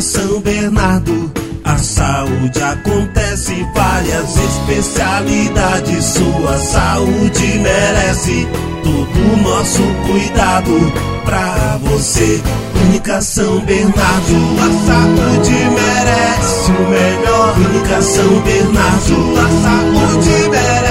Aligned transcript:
São 0.00 0.40
Bernardo. 0.40 1.32
A 1.64 1.78
saúde 1.78 2.62
acontece, 2.62 3.66
várias 3.74 4.36
especialidades. 4.36 6.04
Sua 6.04 6.58
saúde 6.58 7.58
merece 7.58 8.46
todo 8.84 9.32
o 9.32 9.36
nosso 9.42 9.82
cuidado 10.06 10.92
pra 11.24 11.78
você. 11.82 12.40
Clínica 12.72 13.20
São 13.20 13.60
Bernardo, 13.60 14.36
a 14.60 14.70
saúde 14.86 15.54
merece 15.74 16.70
o 16.70 16.88
melhor. 16.88 17.54
Clínica 17.54 18.02
São 18.02 18.40
Bernardo, 18.42 19.34
a 19.38 19.48
saúde 19.62 20.48
merece. 20.50 20.85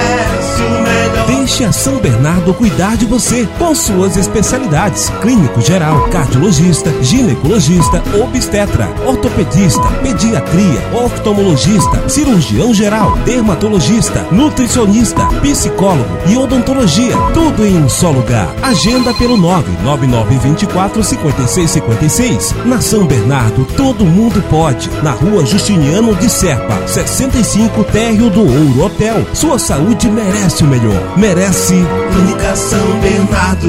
Deixe 1.46 1.62
a 1.62 1.70
São 1.70 1.98
Bernardo 1.98 2.52
cuidar 2.52 2.96
de 2.96 3.04
você 3.04 3.48
com 3.56 3.72
suas 3.72 4.16
especialidades: 4.16 5.08
clínico 5.22 5.60
geral, 5.60 6.08
cardiologista, 6.08 6.92
ginecologista, 7.00 8.02
obstetra, 8.20 8.88
ortopedista, 9.06 9.86
pediatria, 10.02 10.80
oftalmologista, 10.92 12.08
cirurgião 12.08 12.74
geral, 12.74 13.16
dermatologista, 13.18 14.26
nutricionista, 14.32 15.24
psicólogo 15.40 16.18
e 16.26 16.36
odontologia. 16.36 17.16
Tudo 17.32 17.64
em 17.64 17.76
um 17.76 17.88
só 17.88 18.10
lugar. 18.10 18.52
Agenda 18.60 19.14
pelo 19.14 19.36
99924 19.36 21.04
5656. 21.04 22.56
Na 22.64 22.80
São 22.80 23.06
Bernardo, 23.06 23.64
todo 23.76 24.04
mundo 24.04 24.42
pode. 24.50 24.90
Na 25.00 25.12
rua 25.12 25.46
Justiniano 25.46 26.12
de 26.16 26.28
Serpa, 26.28 26.76
65 26.88 27.84
Térreo 27.84 28.30
do 28.30 28.40
Ouro 28.40 28.84
Hotel. 28.84 29.24
Sua 29.32 29.60
saúde 29.60 30.10
merece 30.10 30.64
o 30.64 30.66
melhor. 30.66 31.16
Merece 31.36 31.74
Clínica 32.14 32.56
São 32.56 32.98
Bernardo. 32.98 33.68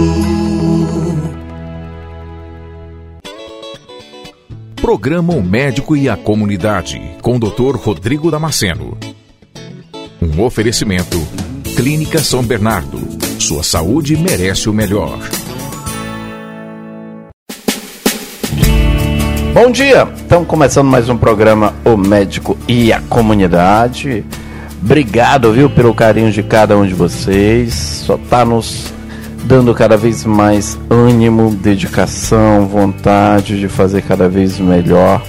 Programa 4.82 5.34
O 5.34 5.44
Médico 5.44 5.94
e 5.94 6.08
a 6.08 6.16
Comunidade, 6.16 7.02
com 7.22 7.36
o 7.36 7.40
Dr. 7.40 7.76
Rodrigo 7.76 8.32
Damasceno. 8.32 8.98
Um 10.22 10.42
oferecimento. 10.46 11.18
Clínica 11.76 12.20
São 12.20 12.42
Bernardo. 12.42 13.00
Sua 13.38 13.64
saúde 13.64 14.16
merece 14.16 14.70
o 14.70 14.74
melhor. 14.74 15.20
Bom 19.54 19.72
dia! 19.72 20.08
Estamos 20.16 20.48
começando 20.48 20.88
mais 20.88 21.10
um 21.10 21.18
programa 21.18 21.76
O 21.84 21.98
Médico 21.98 22.58
e 22.66 22.94
a 22.94 23.02
Comunidade. 23.02 24.24
Obrigado, 24.82 25.52
viu, 25.52 25.70
pelo 25.70 25.94
carinho 25.94 26.32
de 26.32 26.44
cada 26.44 26.78
um 26.78 26.86
de 26.86 26.94
vocês. 26.94 27.74
Só 27.74 28.18
tá 28.18 28.46
nos 28.46 28.94
dando 29.46 29.74
cada 29.74 29.98
vez 29.98 30.24
mais 30.26 30.78
ânimo, 30.90 31.52
dedicação, 31.52 32.68
vontade 32.68 33.60
de 33.60 33.68
fazer 33.68 34.02
cada 34.04 34.30
vez 34.30 34.60
melhor 34.60 35.22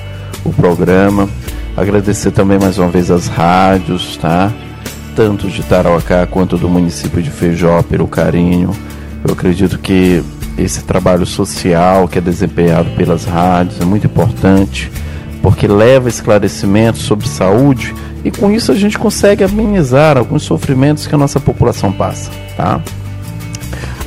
o 0.45 0.53
programa. 0.53 1.29
Agradecer 1.77 2.31
também 2.33 2.59
mais 2.59 2.79
uma 2.79 2.89
vez 2.89 3.11
as 3.11 3.29
rádios, 3.29 4.17
tá? 4.17 4.53
Tanto 5.15 5.49
de 5.49 5.63
Tarauacá 5.63 6.27
quanto 6.27 6.59
do 6.59 6.69
município 6.69 7.23
de 7.23 7.31
Feijó 7.31 7.83
pelo 7.83 8.09
carinho. 8.09 8.71
Eu 9.25 9.33
acredito 9.33 9.79
que 9.79 10.23
esse 10.59 10.83
trabalho 10.83 11.25
social 11.25 12.09
que 12.09 12.19
é 12.19 12.21
desempenhado 12.21 12.91
pelas 12.97 13.25
rádios 13.25 13.81
é 13.81 13.85
muito 13.85 14.07
importante, 14.07 14.91
porque 15.41 15.69
leva 15.69 16.09
esclarecimento 16.09 16.99
sobre 16.99 17.29
saúde 17.29 17.95
e 18.25 18.31
com 18.31 18.51
isso 18.51 18.73
a 18.73 18.75
gente 18.75 18.99
consegue 18.99 19.45
amenizar 19.45 20.17
alguns 20.17 20.43
sofrimentos 20.43 21.07
que 21.07 21.15
a 21.15 21.19
nossa 21.19 21.39
população 21.39 21.93
passa, 21.93 22.31
tá? 22.57 22.81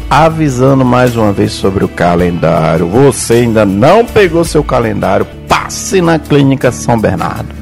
Avisando 0.10 0.84
mais 0.84 1.16
uma 1.16 1.32
vez 1.32 1.54
sobre 1.54 1.86
o 1.86 1.88
calendário. 1.88 2.88
Você 2.88 3.36
ainda 3.36 3.66
não 3.66 4.06
pegou 4.06 4.44
seu 4.44 4.64
calendário? 4.64 5.26
Passe 5.48 6.02
na 6.02 6.20
Clínica 6.20 6.72
São 6.72 7.00
Bernardo. 7.00 7.56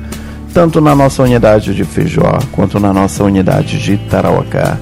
Tanto 0.53 0.81
na 0.81 0.95
nossa 0.95 1.21
unidade 1.21 1.75
de 1.75 1.83
Feijó 1.83 2.39
quanto 2.51 2.79
na 2.79 2.91
nossa 2.91 3.23
unidade 3.23 3.77
de 3.81 3.97
Tarauacá. 3.97 4.77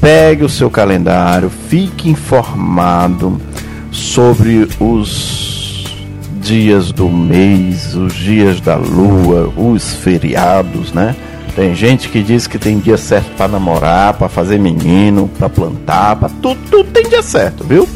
Pegue 0.00 0.44
o 0.44 0.48
seu 0.48 0.70
calendário, 0.70 1.50
fique 1.50 2.08
informado 2.08 3.38
sobre 3.90 4.66
os 4.80 5.47
dias 6.48 6.92
do 6.92 7.10
mês, 7.10 7.94
os 7.94 8.14
dias 8.14 8.58
da 8.58 8.74
lua, 8.74 9.52
os 9.54 9.96
feriados, 9.96 10.94
né? 10.94 11.14
Tem 11.54 11.74
gente 11.74 12.08
que 12.08 12.22
diz 12.22 12.46
que 12.46 12.58
tem 12.58 12.78
dia 12.78 12.96
certo 12.96 13.30
para 13.36 13.48
namorar, 13.48 14.14
para 14.14 14.30
fazer 14.30 14.58
menino, 14.58 15.28
para 15.38 15.50
plantar, 15.50 16.16
para 16.16 16.30
tudo, 16.40 16.58
tudo 16.70 16.90
tem 16.90 17.06
dia 17.06 17.22
certo, 17.22 17.64
viu? 17.64 17.86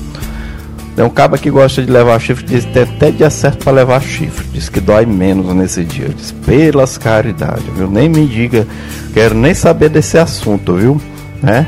Tem 0.95 1.03
um 1.03 1.09
cabo 1.09 1.39
que 1.39 1.51
gosta 1.51 1.83
de 1.83 1.91
levar 1.91 2.21
chifre, 2.21 2.45
diz 2.45 2.67
que 2.67 2.73
tem 2.73 2.83
até 2.83 3.11
dia 3.11 3.31
certo 3.31 3.65
para 3.65 3.73
levar 3.73 4.03
chifre. 4.03 4.47
Diz 4.53 4.69
que 4.69 4.81
dói 4.81 5.07
menos 5.07 5.47
nesse 5.55 5.83
dia. 5.83 6.11
Diz, 6.11 6.33
pelas 6.45 6.99
caridades, 6.99 7.65
viu? 7.75 7.91
Nem 7.91 8.11
me 8.11 8.27
diga, 8.27 8.67
quero 9.15 9.35
nem 9.35 9.55
saber 9.55 9.89
desse 9.89 10.19
assunto, 10.19 10.75
viu? 10.75 11.01
Né? 11.43 11.67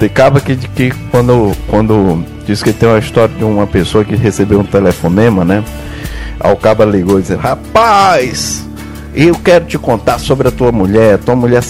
Tem 0.00 0.08
cabo 0.08 0.40
que, 0.40 0.56
que 0.56 0.90
quando, 1.10 1.52
quando 1.68 2.24
diz 2.46 2.62
que 2.62 2.72
tem 2.72 2.88
uma 2.88 2.98
história 2.98 3.34
de 3.34 3.44
uma 3.44 3.66
pessoa 3.66 4.06
que 4.06 4.16
recebeu 4.16 4.60
um 4.60 4.64
telefonema, 4.64 5.44
né? 5.44 5.62
Cabo 6.56 6.84
ligou 6.84 7.18
e 7.18 7.22
disse, 7.22 7.34
rapaz, 7.34 8.66
eu 9.14 9.34
quero 9.36 9.64
te 9.64 9.78
contar 9.78 10.18
sobre 10.18 10.48
a 10.48 10.50
tua 10.50 10.72
mulher. 10.72 11.18
Tua 11.18 11.36
mulher 11.36 11.62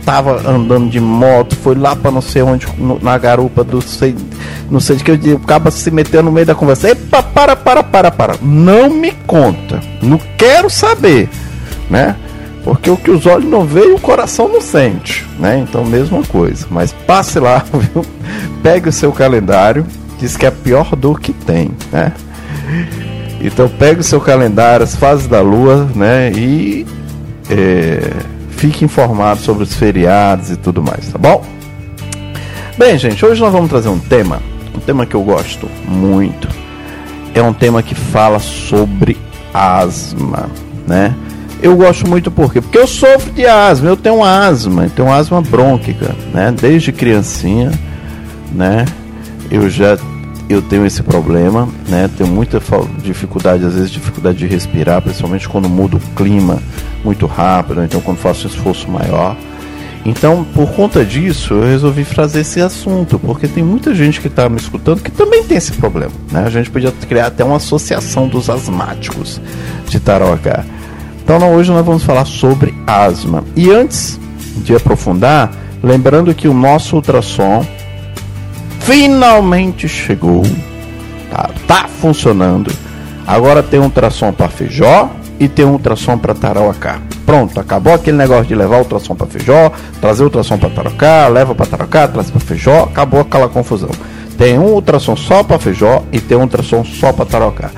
estava 0.00 0.48
andando 0.48 0.88
de 0.88 0.98
moto, 0.98 1.54
foi 1.56 1.74
lá 1.74 1.94
para 1.94 2.10
não 2.10 2.20
sei 2.20 2.42
onde, 2.42 2.66
no, 2.78 2.98
na 3.00 3.16
garupa 3.18 3.62
do 3.62 3.80
sei, 3.80 4.16
não 4.70 4.80
sei 4.80 4.96
de 4.96 5.04
que 5.04 5.10
eu 5.10 5.36
acaba 5.36 5.70
se 5.70 5.90
metendo 5.90 6.24
no 6.24 6.32
meio 6.32 6.46
da 6.46 6.54
conversa. 6.54 6.90
Epa, 6.90 7.22
para, 7.22 7.54
para, 7.54 7.82
para, 7.82 8.10
para. 8.10 8.34
Não 8.40 8.90
me 8.90 9.12
conta. 9.26 9.80
Não 10.02 10.18
quero 10.36 10.70
saber, 10.70 11.28
né? 11.88 12.16
Porque 12.64 12.90
o 12.90 12.96
que 12.96 13.10
os 13.10 13.24
olhos 13.26 13.48
não 13.48 13.64
veem, 13.64 13.94
o 13.94 14.00
coração 14.00 14.48
não 14.48 14.60
sente, 14.60 15.26
né? 15.38 15.58
Então, 15.58 15.84
mesma 15.84 16.22
coisa. 16.22 16.66
Mas 16.70 16.92
passe 16.92 17.38
lá, 17.38 17.64
viu? 17.72 18.04
Pegue 18.62 18.88
o 18.88 18.92
seu 18.92 19.12
calendário, 19.12 19.86
diz 20.18 20.36
que 20.36 20.44
é 20.44 20.48
a 20.48 20.52
pior 20.52 20.94
dor 20.94 21.20
que 21.20 21.32
tem, 21.32 21.70
né? 21.90 22.12
Então 23.40 23.68
pegue 23.68 24.00
o 24.00 24.04
seu 24.04 24.20
calendário, 24.20 24.84
as 24.84 24.94
fases 24.94 25.26
da 25.26 25.40
lua, 25.40 25.88
né? 25.94 26.30
E 26.32 26.86
é, 27.48 28.10
fique 28.50 28.84
informado 28.84 29.40
sobre 29.40 29.62
os 29.62 29.74
feriados 29.74 30.50
e 30.50 30.56
tudo 30.56 30.82
mais, 30.82 31.08
tá 31.08 31.18
bom? 31.18 31.44
Bem, 32.76 32.98
gente, 32.98 33.24
hoje 33.24 33.40
nós 33.40 33.52
vamos 33.52 33.70
trazer 33.70 33.88
um 33.88 33.98
tema, 33.98 34.40
um 34.74 34.80
tema 34.80 35.06
que 35.06 35.14
eu 35.14 35.22
gosto 35.22 35.68
muito. 35.88 36.48
É 37.34 37.42
um 37.42 37.52
tema 37.52 37.82
que 37.82 37.94
fala 37.94 38.38
sobre 38.38 39.16
asma, 39.54 40.50
né? 40.86 41.14
Eu 41.62 41.76
gosto 41.76 42.08
muito 42.08 42.30
por 42.30 42.52
quê? 42.52 42.60
Porque 42.60 42.78
eu 42.78 42.86
sofro 42.86 43.32
de 43.32 43.46
asma, 43.46 43.88
eu 43.88 43.96
tenho 43.96 44.24
asma, 44.24 44.84
eu 44.84 44.90
tenho 44.90 45.12
asma 45.12 45.42
brônquica, 45.42 46.14
né? 46.32 46.52
Desde 46.58 46.90
criancinha, 46.90 47.70
né? 48.52 48.84
Eu 49.50 49.68
já 49.68 49.98
eu 50.52 50.60
tenho 50.60 50.84
esse 50.84 51.02
problema, 51.02 51.68
né? 51.88 52.10
Tenho 52.16 52.28
muita 52.28 52.60
dificuldade, 53.02 53.64
às 53.64 53.74
vezes 53.74 53.90
dificuldade 53.90 54.38
de 54.38 54.46
respirar, 54.46 55.00
principalmente 55.00 55.48
quando 55.48 55.68
muda 55.68 55.96
o 55.96 56.00
clima 56.16 56.58
muito 57.04 57.24
rápido, 57.26 57.84
então 57.84 58.00
quando 58.00 58.18
faço 58.18 58.46
um 58.46 58.50
esforço 58.50 58.90
maior. 58.90 59.36
Então, 60.04 60.44
por 60.54 60.72
conta 60.72 61.04
disso, 61.04 61.54
eu 61.54 61.62
resolvi 61.62 62.04
trazer 62.04 62.40
esse 62.40 62.60
assunto, 62.60 63.18
porque 63.18 63.46
tem 63.46 63.62
muita 63.62 63.94
gente 63.94 64.20
que 64.20 64.28
está 64.28 64.48
me 64.48 64.56
escutando 64.56 65.02
que 65.02 65.10
também 65.10 65.44
tem 65.44 65.58
esse 65.58 65.72
problema. 65.72 66.12
Né? 66.32 66.42
A 66.44 66.50
gente 66.50 66.70
podia 66.70 66.90
criar 66.90 67.26
até 67.26 67.44
uma 67.44 67.56
associação 67.56 68.26
dos 68.26 68.48
asmáticos 68.48 69.40
de 69.88 70.00
Tarauacá. 70.00 70.64
Então, 71.22 71.54
hoje 71.54 71.70
nós 71.70 71.84
vamos 71.84 72.02
falar 72.02 72.24
sobre 72.24 72.74
asma. 72.86 73.44
E 73.54 73.70
antes 73.70 74.18
de 74.56 74.74
aprofundar, 74.74 75.52
lembrando 75.82 76.34
que 76.34 76.48
o 76.48 76.54
nosso 76.54 76.96
ultrassom 76.96 77.64
finalmente 78.80 79.88
chegou. 79.88 80.42
Tá, 81.30 81.50
tá 81.66 81.88
funcionando. 81.88 82.72
Agora 83.26 83.62
tem 83.62 83.78
um 83.78 83.84
ultrassom 83.84 84.32
para 84.32 84.48
Feijó 84.48 85.10
e 85.38 85.48
tem 85.48 85.64
um 85.64 85.72
ultrassom 85.72 86.18
para 86.18 86.34
Tarauacá. 86.34 87.00
Pronto, 87.24 87.60
acabou 87.60 87.94
aquele 87.94 88.16
negócio 88.16 88.46
de 88.46 88.54
levar 88.54 88.76
o 88.76 88.80
ultrassom 88.80 89.14
para 89.14 89.26
Feijó, 89.26 89.70
trazer 90.00 90.22
o 90.22 90.26
ultrassom 90.26 90.58
para 90.58 90.70
Tarauacá, 90.70 91.28
leva 91.28 91.54
para 91.54 91.66
Tarauacá, 91.66 92.08
traz 92.08 92.30
para 92.30 92.40
Feijó, 92.40 92.82
acabou 92.84 93.20
aquela 93.20 93.48
confusão. 93.48 93.90
Tem 94.36 94.58
um 94.58 94.72
ultrassom 94.72 95.14
só 95.14 95.44
para 95.44 95.58
Feijó 95.58 96.02
e 96.10 96.20
tem 96.20 96.36
um 96.36 96.42
ultrassom 96.42 96.84
só 96.84 97.12
para 97.12 97.26
Tarauacá. 97.26 97.70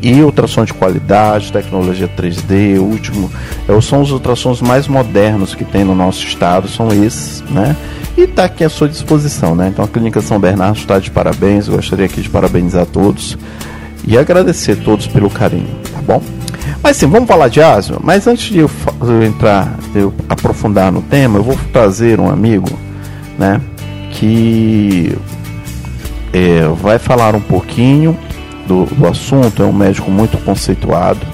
E 0.00 0.22
ultrassom 0.22 0.64
de 0.64 0.72
qualidade, 0.72 1.52
tecnologia 1.52 2.08
3D, 2.08 2.78
último, 2.78 3.30
é, 3.68 3.80
são 3.80 4.00
os 4.00 4.12
ultrassons 4.12 4.62
mais 4.62 4.86
modernos 4.86 5.54
que 5.54 5.64
tem 5.64 5.84
no 5.84 5.94
nosso 5.94 6.24
estado, 6.24 6.68
são 6.68 6.88
esses, 6.92 7.42
né? 7.50 7.76
E 8.16 8.22
está 8.22 8.44
aqui 8.44 8.62
à 8.62 8.68
sua 8.68 8.88
disposição, 8.88 9.56
né? 9.56 9.68
Então 9.68 9.84
a 9.84 9.88
Clínica 9.88 10.20
São 10.20 10.38
Bernardo 10.38 10.78
está 10.78 10.98
de 10.98 11.10
parabéns, 11.10 11.68
gostaria 11.68 12.06
aqui 12.06 12.20
de 12.20 12.30
parabenizar 12.30 12.86
todos 12.86 13.36
e 14.06 14.16
agradecer 14.16 14.72
a 14.72 14.76
todos 14.76 15.06
pelo 15.08 15.28
carinho, 15.28 15.68
tá 15.92 16.00
bom? 16.00 16.22
Mas 16.82 16.96
sim, 16.96 17.06
vamos 17.06 17.26
falar 17.26 17.48
de 17.48 17.60
asma, 17.60 17.98
mas 18.00 18.26
antes 18.26 18.52
de 18.52 18.58
eu, 18.58 18.70
eu 19.00 19.22
entrar, 19.24 19.76
de 19.92 20.00
eu 20.00 20.14
aprofundar 20.28 20.92
no 20.92 21.02
tema, 21.02 21.38
eu 21.38 21.42
vou 21.42 21.58
trazer 21.72 22.20
um 22.20 22.30
amigo, 22.30 22.70
né? 23.36 23.60
Que 24.12 25.16
é, 26.32 26.62
vai 26.80 26.98
falar 26.98 27.34
um 27.34 27.40
pouquinho 27.40 28.16
do, 28.68 28.84
do 28.84 29.08
assunto, 29.08 29.62
é 29.62 29.66
um 29.66 29.72
médico 29.72 30.10
muito 30.10 30.36
conceituado, 30.44 31.26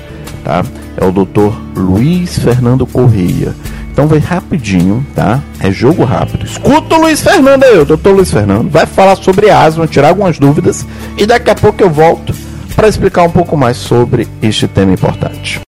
tá? 0.44 0.64
É 0.96 1.04
o 1.04 1.10
doutor 1.10 1.60
Luiz 1.76 2.38
Fernando 2.38 2.86
Correia. 2.86 3.54
Então 3.92 4.06
vai 4.06 4.18
rapidinho, 4.18 5.04
tá? 5.14 5.42
É 5.60 5.70
jogo 5.70 6.04
rápido. 6.04 6.46
Escuta 6.46 6.94
o 6.94 7.00
Luiz 7.00 7.20
Fernando 7.20 7.64
aí, 7.64 7.78
o 7.78 7.84
doutor 7.84 8.14
Luiz 8.14 8.30
Fernando. 8.30 8.70
Vai 8.70 8.86
falar 8.86 9.16
sobre 9.16 9.50
asma, 9.50 9.86
tirar 9.86 10.08
algumas 10.08 10.38
dúvidas 10.38 10.86
e 11.18 11.26
daqui 11.26 11.50
a 11.50 11.54
pouco 11.54 11.82
eu 11.82 11.90
volto 11.90 12.34
para 12.74 12.88
explicar 12.88 13.22
um 13.24 13.30
pouco 13.30 13.56
mais 13.56 13.76
sobre 13.76 14.26
este 14.42 14.66
tema 14.66 14.92
importante. 14.92 15.60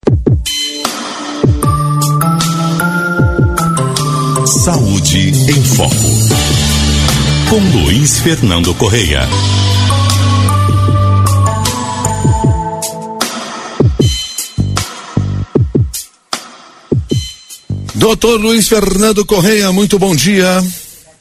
Saúde 4.46 5.30
em 5.30 5.62
Foco. 5.62 5.94
Com 7.48 7.80
Luiz 7.80 8.18
Fernando 8.20 8.74
Correia. 8.74 9.20
Doutor 17.96 18.38
Luiz 18.38 18.68
Fernando 18.68 19.24
Correia, 19.24 19.72
muito 19.72 19.98
bom 19.98 20.14
dia. 20.14 20.62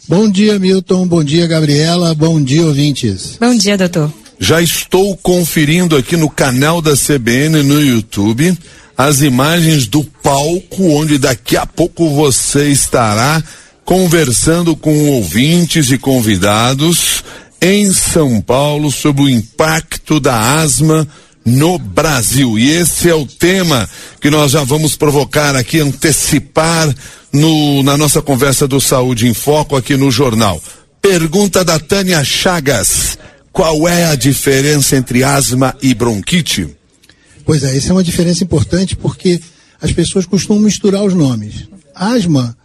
Bom 0.09 0.29
dia, 0.29 0.59
Milton. 0.59 1.07
Bom 1.07 1.23
dia, 1.23 1.47
Gabriela. 1.47 2.13
Bom 2.13 2.41
dia, 2.43 2.65
ouvintes. 2.65 3.37
Bom 3.39 3.55
dia, 3.55 3.77
doutor. 3.77 4.11
Já 4.37 4.61
estou 4.61 5.15
conferindo 5.15 5.95
aqui 5.95 6.17
no 6.17 6.29
canal 6.29 6.81
da 6.81 6.91
CBN 6.93 7.63
no 7.63 7.81
YouTube 7.81 8.55
as 8.97 9.21
imagens 9.21 9.87
do 9.87 10.03
palco 10.03 10.83
onde 10.83 11.17
daqui 11.17 11.55
a 11.55 11.65
pouco 11.65 12.09
você 12.09 12.67
estará 12.69 13.41
conversando 13.85 14.75
com 14.75 15.11
ouvintes 15.11 15.91
e 15.91 15.97
convidados 15.97 17.23
em 17.61 17.91
São 17.93 18.41
Paulo 18.41 18.91
sobre 18.91 19.23
o 19.23 19.29
impacto 19.29 20.19
da 20.19 20.59
asma 20.59 21.07
no 21.45 21.77
Brasil. 21.77 22.57
E 22.57 22.71
esse 22.71 23.07
é 23.07 23.13
o 23.13 23.25
tema 23.25 23.87
que 24.19 24.31
nós 24.31 24.51
já 24.51 24.63
vamos 24.63 24.95
provocar 24.95 25.55
aqui, 25.55 25.79
antecipar 25.79 26.93
no, 27.31 27.83
na 27.83 27.95
nossa 27.95 28.21
conversa 28.21 28.67
do 28.67 28.81
Saúde 28.81 29.27
em 29.27 29.33
Foco 29.33 29.75
aqui 29.75 29.95
no 29.95 30.09
jornal. 30.09 30.61
Pergunta 31.01 31.63
da 31.63 31.77
Tânia 31.77 32.23
Chagas: 32.23 33.17
qual 33.51 33.87
é 33.87 34.05
a 34.05 34.15
diferença 34.15 34.97
entre 34.97 35.23
asma 35.23 35.75
e 35.81 35.93
bronquite? 35.93 36.75
Pois 37.45 37.63
é, 37.63 37.77
essa 37.77 37.89
é 37.89 37.93
uma 37.93 38.03
diferença 38.03 38.43
importante 38.43 38.95
porque 38.95 39.39
as 39.79 39.91
pessoas 39.91 40.25
costumam 40.25 40.63
misturar 40.63 41.03
os 41.03 41.13
nomes. 41.13 41.67
Asma 41.93 42.57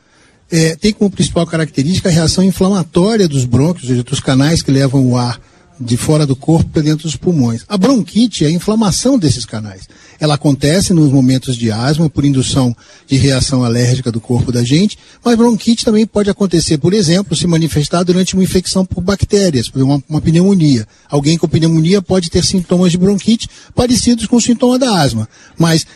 é, 0.50 0.74
tem 0.74 0.92
como 0.92 1.10
principal 1.10 1.46
característica 1.46 2.08
a 2.08 2.12
reação 2.12 2.42
inflamatória 2.42 3.28
dos 3.28 3.44
brônquios, 3.44 3.84
ou 3.84 3.90
seja, 3.90 4.02
dos 4.02 4.20
canais 4.20 4.62
que 4.62 4.70
levam 4.70 5.06
o 5.06 5.16
ar 5.16 5.38
de 5.80 5.96
fora 5.96 6.26
do 6.26 6.36
corpo 6.36 6.68
para 6.68 6.82
dentro 6.82 7.04
dos 7.04 7.16
pulmões. 7.16 7.64
A 7.66 7.78
bronquite 7.78 8.44
é 8.44 8.48
a 8.48 8.50
inflamação 8.50 9.18
desses 9.18 9.46
canais. 9.46 9.88
Ela 10.18 10.34
acontece 10.34 10.92
nos 10.92 11.10
momentos 11.10 11.56
de 11.56 11.72
asma 11.72 12.10
por 12.10 12.24
indução 12.24 12.76
de 13.06 13.16
reação 13.16 13.64
alérgica 13.64 14.12
do 14.12 14.20
corpo 14.20 14.52
da 14.52 14.62
gente, 14.62 14.98
mas 15.24 15.36
bronquite 15.36 15.84
também 15.84 16.06
pode 16.06 16.28
acontecer, 16.28 16.76
por 16.76 16.92
exemplo, 16.92 17.34
se 17.34 17.46
manifestar 17.46 18.02
durante 18.02 18.34
uma 18.34 18.44
infecção 18.44 18.84
por 18.84 19.00
bactérias, 19.00 19.70
por 19.70 19.80
uma, 19.80 20.02
uma 20.06 20.20
pneumonia. 20.20 20.86
Alguém 21.08 21.38
com 21.38 21.48
pneumonia 21.48 22.02
pode 22.02 22.28
ter 22.28 22.44
sintomas 22.44 22.92
de 22.92 22.98
bronquite 22.98 23.48
parecidos 23.74 24.26
com 24.26 24.36
o 24.36 24.40
sintoma 24.40 24.78
da 24.78 25.00
asma, 25.00 25.26
mas 25.56 25.86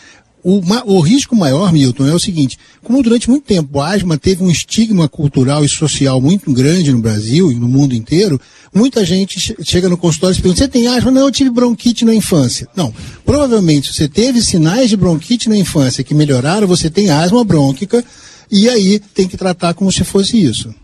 o, 0.44 0.60
o, 0.84 1.00
risco 1.00 1.34
maior, 1.34 1.72
Milton, 1.72 2.06
é 2.06 2.12
o 2.12 2.18
seguinte: 2.18 2.58
como 2.82 3.02
durante 3.02 3.30
muito 3.30 3.44
tempo 3.44 3.80
a 3.80 3.94
asma 3.94 4.18
teve 4.18 4.44
um 4.44 4.50
estigma 4.50 5.08
cultural 5.08 5.64
e 5.64 5.68
social 5.68 6.20
muito 6.20 6.52
grande 6.52 6.92
no 6.92 7.00
Brasil 7.00 7.50
e 7.50 7.54
no 7.54 7.66
mundo 7.66 7.94
inteiro, 7.94 8.38
muita 8.72 9.06
gente 9.06 9.56
chega 9.64 9.88
no 9.88 9.96
consultório 9.96 10.36
e 10.36 10.42
pergunta: 10.42 10.58
você 10.58 10.68
tem 10.68 10.86
asma? 10.86 11.10
Não, 11.10 11.22
eu 11.22 11.30
tive 11.30 11.48
bronquite 11.48 12.04
na 12.04 12.14
infância. 12.14 12.68
Não. 12.76 12.92
Provavelmente 13.24 13.94
você 13.94 14.06
teve 14.06 14.42
sinais 14.42 14.90
de 14.90 14.98
bronquite 14.98 15.48
na 15.48 15.56
infância 15.56 16.04
que 16.04 16.14
melhoraram, 16.14 16.66
você 16.66 16.90
tem 16.90 17.08
asma 17.08 17.42
brônquica 17.42 18.04
e 18.50 18.68
aí 18.68 18.98
tem 18.98 19.26
que 19.26 19.38
tratar 19.38 19.72
como 19.72 19.90
se 19.90 20.04
fosse 20.04 20.38
isso. 20.38 20.74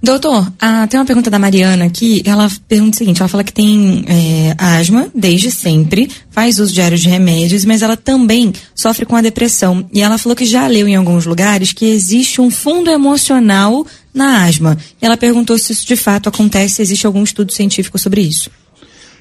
Doutor, 0.00 0.50
ah, 0.60 0.86
tem 0.86 0.98
uma 0.98 1.06
pergunta 1.06 1.28
da 1.28 1.40
Mariana 1.40 1.84
aqui. 1.84 2.22
Ela 2.24 2.48
pergunta 2.68 2.94
o 2.94 2.98
seguinte: 2.98 3.20
ela 3.20 3.28
fala 3.28 3.42
que 3.42 3.52
tem 3.52 4.04
é, 4.06 4.54
asma 4.56 5.08
desde 5.12 5.50
sempre, 5.50 6.08
faz 6.30 6.60
uso 6.60 6.72
diário 6.72 6.96
de 6.96 7.08
remédios, 7.08 7.64
mas 7.64 7.82
ela 7.82 7.96
também 7.96 8.52
sofre 8.74 9.04
com 9.04 9.16
a 9.16 9.20
depressão. 9.20 9.88
E 9.92 10.00
ela 10.00 10.16
falou 10.16 10.36
que 10.36 10.44
já 10.44 10.66
leu 10.68 10.86
em 10.86 10.94
alguns 10.94 11.26
lugares 11.26 11.72
que 11.72 11.84
existe 11.84 12.40
um 12.40 12.50
fundo 12.50 12.90
emocional 12.90 13.84
na 14.14 14.44
asma. 14.44 14.78
E 15.02 15.04
ela 15.04 15.16
perguntou 15.16 15.58
se 15.58 15.72
isso 15.72 15.86
de 15.86 15.96
fato 15.96 16.28
acontece, 16.28 16.76
se 16.76 16.82
existe 16.82 17.06
algum 17.06 17.24
estudo 17.24 17.52
científico 17.52 17.98
sobre 17.98 18.20
isso. 18.20 18.50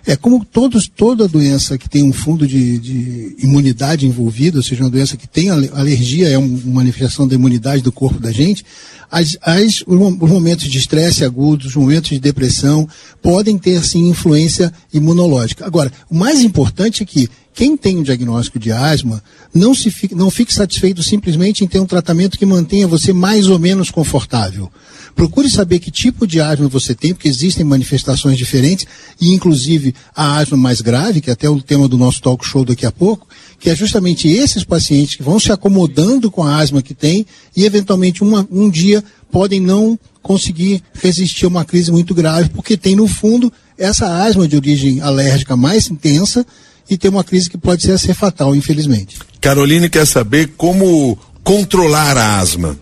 É, 0.08 0.16
como 0.16 0.46
todos, 0.46 0.88
toda 0.88 1.28
doença 1.28 1.78
que 1.78 1.90
tem 1.90 2.02
um 2.02 2.14
fundo 2.14 2.48
de, 2.48 2.80
de 2.80 3.36
imunidade 3.40 4.08
envolvido, 4.08 4.60
ou 4.60 4.64
seja, 4.64 4.82
uma 4.86 4.90
doença 4.90 5.18
que 5.18 5.28
tem 5.28 5.50
alergia, 5.50 6.30
é 6.30 6.38
uma 6.38 6.76
manifestação 6.76 7.28
da 7.28 7.36
imunidade 7.36 7.84
do 7.84 7.92
corpo 7.92 8.18
da 8.18 8.32
gente, 8.32 8.64
as, 9.12 9.38
as, 9.42 9.84
os 9.86 10.30
momentos 10.30 10.70
de 10.70 10.78
estresse 10.78 11.26
agudos, 11.26 11.68
os 11.68 11.76
momentos 11.76 12.12
de 12.12 12.20
depressão, 12.20 12.88
podem 13.22 13.58
ter 13.58 13.84
sim 13.84 14.08
influência 14.08 14.72
imunológica. 14.94 15.66
Agora, 15.66 15.92
o 16.10 16.16
mais 16.16 16.42
importante 16.42 17.04
é 17.04 17.06
que 17.06 17.30
quem 17.58 17.76
tem 17.76 17.98
um 17.98 18.04
diagnóstico 18.04 18.60
de 18.60 18.72
asma 18.72 19.20
não, 19.52 19.74
se 19.74 19.90
fique, 19.90 20.14
não 20.14 20.30
fique 20.30 20.54
satisfeito 20.54 21.02
simplesmente 21.02 21.64
em 21.64 21.68
ter 21.68 21.80
um 21.80 21.88
tratamento 21.88 22.38
que 22.38 22.46
mantenha 22.46 22.88
você 22.88 23.12
mais 23.12 23.48
ou 23.48 23.58
menos 23.58 23.90
confortável. 23.90 24.72
Procure 25.16 25.50
saber 25.50 25.80
que 25.80 25.90
tipo 25.90 26.28
de 26.28 26.40
asma 26.40 26.68
você 26.68 26.94
tem, 26.94 27.16
porque 27.16 27.28
existem 27.28 27.66
manifestações 27.66 28.38
diferentes, 28.38 28.86
e 29.20 29.34
inclusive 29.34 29.96
a 30.16 30.38
asma 30.38 30.56
mais 30.56 30.82
grave, 30.82 31.20
que 31.20 31.32
é 31.32 31.34
até 31.34 31.50
o 31.50 31.60
tema 31.60 31.88
do 31.88 31.98
nosso 31.98 32.22
talk 32.22 32.46
show 32.46 32.64
daqui 32.64 32.86
a 32.86 32.92
pouco, 32.92 33.28
que 33.60 33.72
é 33.72 33.76
justamente 33.76 34.28
esses 34.28 34.64
pacientes 34.64 35.16
que 35.16 35.24
vão 35.24 35.40
se 35.40 35.52
acomodando 35.52 36.30
com 36.30 36.44
a 36.44 36.58
asma 36.58 36.84
que 36.84 36.94
tem 36.94 37.26
e 37.56 37.66
eventualmente 37.66 38.24
uma, 38.24 38.48
um 38.52 38.70
dia 38.70 39.04
podem 39.32 39.60
não 39.60 39.98
conseguir 40.22 40.84
resistir 40.94 41.46
a 41.46 41.48
uma 41.48 41.66
crise 41.66 41.92
muito 41.92 42.14
grave, 42.14 42.50
porque 42.50 42.78
tem 42.78 42.96
no 42.96 43.08
fundo 43.08 43.52
essa 43.76 44.24
asma 44.24 44.48
de 44.48 44.56
origem 44.56 45.02
alérgica 45.02 45.56
mais 45.58 45.90
intensa 45.90 46.46
e 46.90 46.98
tem 46.98 47.10
uma 47.10 47.24
crise 47.24 47.50
que 47.50 47.58
pode 47.58 47.84
ser 47.84 47.98
ser 48.00 48.14
fatal, 48.14 48.56
infelizmente. 48.56 49.18
Caroline 49.42 49.90
quer 49.90 50.06
saber 50.06 50.54
como 50.58 51.18
controlar 51.44 52.18
a 52.18 52.40
asma. 52.40 52.78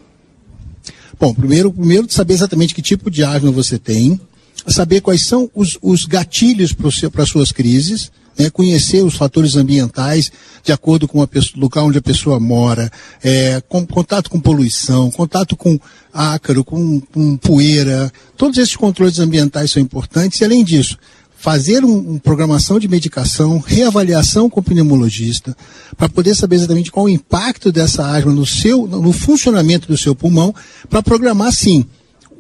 Bom, 1.19 1.33
primeiro, 1.33 1.71
primeiro 1.71 2.11
saber 2.11 2.33
exatamente 2.33 2.75
que 2.75 2.81
tipo 2.81 3.09
de 3.09 3.23
asma 3.23 3.51
você 3.51 3.77
tem, 3.77 4.19
saber 4.67 5.01
quais 5.01 5.25
são 5.25 5.49
os, 5.53 5.77
os 5.81 6.05
gatilhos 6.05 6.73
para 6.73 7.23
as 7.23 7.29
suas 7.29 7.51
crises, 7.51 8.11
né, 8.37 8.49
conhecer 8.49 9.03
os 9.03 9.15
fatores 9.15 9.55
ambientais 9.55 10.31
de 10.63 10.71
acordo 10.71 11.07
com 11.07 11.19
o 11.19 11.29
local 11.55 11.87
onde 11.87 11.99
a 11.99 12.01
pessoa 12.01 12.39
mora, 12.39 12.91
é, 13.23 13.61
com, 13.69 13.85
contato 13.85 14.29
com 14.29 14.39
poluição, 14.39 15.09
contato 15.11 15.55
com 15.55 15.79
ácaro, 16.13 16.63
com, 16.63 16.99
com 16.99 17.37
poeira, 17.37 18.11
todos 18.35 18.57
esses 18.57 18.75
controles 18.75 19.19
ambientais 19.19 19.71
são 19.71 19.81
importantes 19.81 20.41
e 20.41 20.43
além 20.43 20.63
disso, 20.63 20.97
fazer 21.45 21.85
uma 21.85 22.15
um 22.15 22.17
programação 22.17 22.79
de 22.79 22.87
medicação, 22.87 23.59
reavaliação 23.59 24.49
com 24.49 24.61
o 24.61 24.63
pneumologista, 24.63 25.55
para 25.95 26.09
poder 26.09 26.33
saber 26.33 26.55
exatamente 26.55 26.91
qual 26.91 27.05
o 27.05 27.09
impacto 27.09 27.71
dessa 27.71 28.03
asma 28.03 28.33
no 28.33 28.47
seu, 28.47 28.87
no 28.87 29.13
funcionamento 29.13 29.87
do 29.87 29.95
seu 29.95 30.15
pulmão, 30.15 30.55
para 30.89 31.03
programar 31.03 31.53
sim 31.53 31.85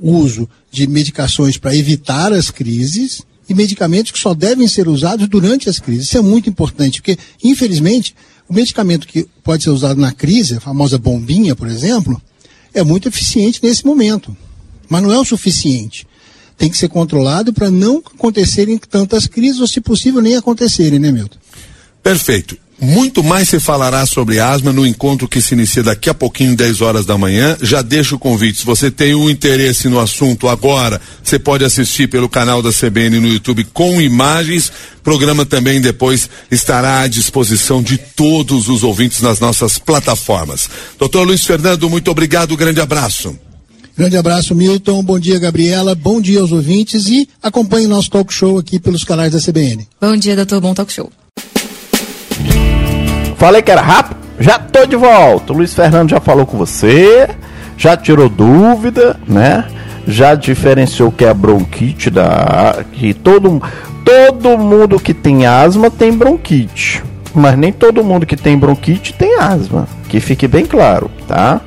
o 0.01 0.11
uso 0.11 0.49
de 0.71 0.87
medicações 0.87 1.55
para 1.55 1.75
evitar 1.75 2.33
as 2.33 2.49
crises 2.49 3.21
e 3.47 3.53
medicamentos 3.53 4.11
que 4.11 4.17
só 4.17 4.33
devem 4.33 4.67
ser 4.67 4.87
usados 4.87 5.27
durante 5.27 5.69
as 5.69 5.77
crises. 5.77 6.07
Isso 6.07 6.17
é 6.17 6.21
muito 6.21 6.49
importante, 6.49 6.99
porque, 6.99 7.15
infelizmente, 7.43 8.15
o 8.49 8.55
medicamento 8.55 9.05
que 9.05 9.27
pode 9.43 9.61
ser 9.61 9.69
usado 9.69 10.01
na 10.01 10.13
crise, 10.13 10.55
a 10.55 10.59
famosa 10.59 10.97
bombinha, 10.97 11.55
por 11.55 11.67
exemplo, 11.67 12.19
é 12.73 12.83
muito 12.83 13.07
eficiente 13.07 13.59
nesse 13.61 13.85
momento, 13.85 14.35
mas 14.89 15.03
não 15.03 15.11
é 15.11 15.19
o 15.19 15.23
suficiente 15.23 16.07
tem 16.57 16.69
que 16.69 16.77
ser 16.77 16.87
controlado 16.87 17.53
para 17.53 17.69
não 17.69 17.97
acontecerem 17.97 18.77
tantas 18.77 19.27
crises, 19.27 19.59
ou 19.59 19.67
se 19.67 19.81
possível, 19.81 20.21
nem 20.21 20.35
acontecerem, 20.35 20.99
né, 20.99 21.11
Milton? 21.11 21.37
Perfeito. 22.01 22.57
Muito 22.79 23.23
mais 23.23 23.47
se 23.47 23.57
falará 23.57 24.05
sobre 24.05 24.39
asma 24.39 24.73
no 24.73 24.85
encontro 24.85 25.29
que 25.29 25.41
se 25.41 25.53
inicia 25.53 25.81
daqui 25.81 26.09
a 26.09 26.13
pouquinho, 26.13 26.57
10 26.57 26.81
horas 26.81 27.05
da 27.05 27.17
manhã. 27.17 27.57
Já 27.61 27.81
deixo 27.81 28.15
o 28.15 28.19
convite. 28.19 28.59
Se 28.59 28.65
você 28.65 28.91
tem 28.91 29.15
um 29.15 29.29
interesse 29.29 29.87
no 29.87 29.99
assunto 29.99 30.49
agora, 30.49 30.99
você 31.23 31.39
pode 31.39 31.63
assistir 31.63 32.09
pelo 32.09 32.27
canal 32.27 32.61
da 32.61 32.71
CBN 32.71 33.19
no 33.21 33.29
YouTube 33.29 33.65
com 33.73 34.01
imagens. 34.01 34.71
Programa 35.03 35.45
também 35.45 35.79
depois 35.79 36.29
estará 36.51 37.01
à 37.01 37.07
disposição 37.07 37.81
de 37.81 37.97
todos 37.97 38.67
os 38.67 38.83
ouvintes 38.83 39.21
nas 39.21 39.39
nossas 39.39 39.77
plataformas. 39.77 40.69
Doutor 40.99 41.25
Luiz 41.25 41.45
Fernando, 41.45 41.89
muito 41.89 42.11
obrigado. 42.11 42.57
Grande 42.57 42.81
abraço. 42.81 43.44
Grande 43.97 44.17
abraço, 44.17 44.53
Milton. 44.53 45.01
Bom 45.03 45.17
dia, 45.17 45.39
Gabriela. 45.39 45.95
Bom 45.95 46.19
dia 46.19 46.41
aos 46.41 46.51
ouvintes 46.51 47.07
e 47.07 47.29
acompanhe 47.41 47.87
nosso 47.87 48.09
talk 48.09 48.33
show 48.33 48.57
aqui 48.57 48.77
pelos 48.77 49.03
canais 49.05 49.31
da 49.31 49.39
CBN. 49.39 49.87
Bom 50.01 50.17
dia, 50.17 50.35
doutor. 50.35 50.59
Bom 50.59 50.73
talk 50.73 50.91
show. 50.91 51.09
Falei 53.37 53.61
que 53.61 53.71
era 53.71 53.81
rápido? 53.81 54.17
Já 54.39 54.59
tô 54.59 54.85
de 54.85 54.95
volta. 54.97 55.53
O 55.53 55.57
Luiz 55.57 55.73
Fernando 55.73 56.09
já 56.09 56.19
falou 56.19 56.45
com 56.45 56.57
você, 56.57 57.29
já 57.77 57.95
tirou 57.95 58.27
dúvida, 58.27 59.17
né? 59.27 59.65
Já 60.07 60.35
diferenciou 60.35 61.11
que 61.11 61.23
é 61.23 61.29
a 61.29 61.33
bronquite 61.33 62.09
da 62.09 62.83
que 62.93 63.13
todo 63.13 63.61
todo 64.03 64.57
mundo 64.57 64.99
que 64.99 65.13
tem 65.13 65.45
asma 65.47 65.89
tem 65.89 66.11
bronquite. 66.11 67.01
mas 67.33 67.57
nem 67.57 67.71
todo 67.71 68.03
mundo 68.03 68.25
que 68.25 68.35
tem 68.35 68.57
bronquite 68.57 69.13
tem 69.13 69.39
asma, 69.39 69.87
que 70.07 70.19
fique 70.19 70.47
bem 70.47 70.65
claro, 70.65 71.09
tá? 71.27 71.59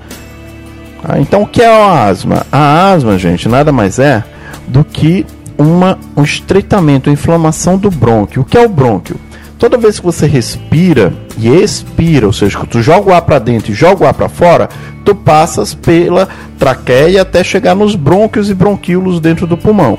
Ah, 1.04 1.18
então 1.18 1.42
o 1.42 1.46
que 1.46 1.62
é 1.62 1.66
a 1.66 2.04
asma? 2.04 2.46
A 2.50 2.90
asma, 2.92 3.18
gente, 3.18 3.48
nada 3.48 3.70
mais 3.72 3.98
é 3.98 4.24
do 4.66 4.84
que 4.84 5.24
uma, 5.56 5.98
um 6.16 6.22
estreitamento, 6.22 7.08
uma 7.08 7.14
inflamação 7.14 7.76
do 7.76 7.90
brônquio. 7.90 8.42
O 8.42 8.44
que 8.44 8.56
é 8.56 8.64
o 8.64 8.68
brônquio? 8.68 9.16
Toda 9.58 9.76
vez 9.76 9.98
que 9.98 10.06
você 10.06 10.26
respira 10.26 11.12
e 11.36 11.48
expira, 11.48 12.26
ou 12.26 12.32
seja, 12.32 12.58
que 12.60 12.66
tu 12.66 12.80
joga 12.80 13.10
o 13.10 13.14
ar 13.14 13.22
para 13.22 13.40
dentro 13.40 13.72
e 13.72 13.74
joga 13.74 14.04
o 14.04 14.06
ar 14.06 14.14
para 14.14 14.28
fora, 14.28 14.68
tu 15.04 15.16
passas 15.16 15.74
pela 15.74 16.28
traqueia 16.56 17.22
até 17.22 17.42
chegar 17.42 17.74
nos 17.74 17.96
brônquios 17.96 18.48
e 18.50 18.54
bronquíolos 18.54 19.18
dentro 19.18 19.48
do 19.48 19.56
pulmão. 19.56 19.98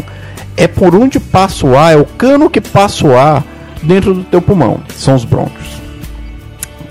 É 0.55 0.65
por 0.65 0.95
onde 0.95 1.19
passa 1.19 1.65
o 1.65 1.77
ar, 1.77 1.93
é 1.93 1.97
o 1.97 2.05
cano 2.05 2.49
que 2.49 2.61
passa 2.61 3.05
o 3.05 3.17
ar 3.17 3.43
dentro 3.83 4.13
do 4.13 4.23
teu 4.23 4.41
pulmão, 4.41 4.79
são 4.95 5.15
os 5.15 5.25
brônquios. 5.25 5.78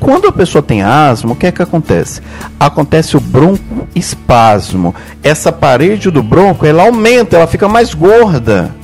Quando 0.00 0.28
a 0.28 0.33
pessoa 0.33 0.62
tem 0.62 0.83
asma, 0.83 1.33
o 1.33 1.37
que 1.37 1.47
é 1.47 1.52
que 1.52 1.62
acontece? 1.62 2.21
Acontece 2.59 3.17
o 3.17 3.21
broncoespasmo. 3.21 4.95
Essa 5.23 5.50
parede 5.50 6.11
do 6.11 6.23
bronco, 6.23 6.64
ela 6.64 6.85
aumenta, 6.85 7.37
ela 7.37 7.47
fica 7.47 7.69
mais 7.69 7.95
gorda. 7.95 8.75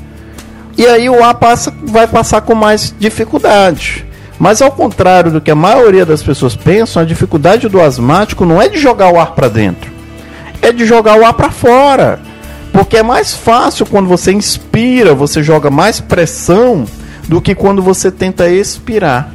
E 0.77 0.87
aí 0.87 1.09
o 1.09 1.23
ar 1.23 1.35
passa, 1.35 1.73
vai 1.85 2.07
passar 2.07 2.41
com 2.41 2.55
mais 2.55 2.95
dificuldade. 2.99 4.05
Mas 4.39 4.61
ao 4.61 4.73
contrário 4.73 5.31
do 5.31 5.41
que 5.41 5.51
a 5.51 5.55
maioria 5.55 6.05
das 6.05 6.23
pessoas 6.23 6.57
pensam, 6.57 7.01
a 7.01 7.07
dificuldade 7.07 7.69
do 7.69 7.81
asmático 7.81 8.45
não 8.45 8.61
é 8.61 8.69
de 8.69 8.79
jogar 8.79 9.13
o 9.13 9.21
ar 9.21 9.33
para 9.33 9.49
dentro, 9.49 9.93
é 10.61 10.73
de 10.73 10.85
jogar 10.85 11.19
o 11.19 11.25
ar 11.25 11.35
para 11.35 11.51
fora. 11.51 12.21
Porque 12.73 12.97
é 12.97 13.03
mais 13.05 13.33
fácil 13.33 13.87
quando 13.87 14.09
você 14.09 14.33
inspira, 14.33 15.15
você 15.15 15.45
joga 15.45 15.71
mais 15.71 16.01
pressão 16.01 16.85
do 17.29 17.41
que 17.41 17.55
quando 17.55 17.81
você 17.81 18.11
tenta 18.11 18.49
expirar. 18.49 19.33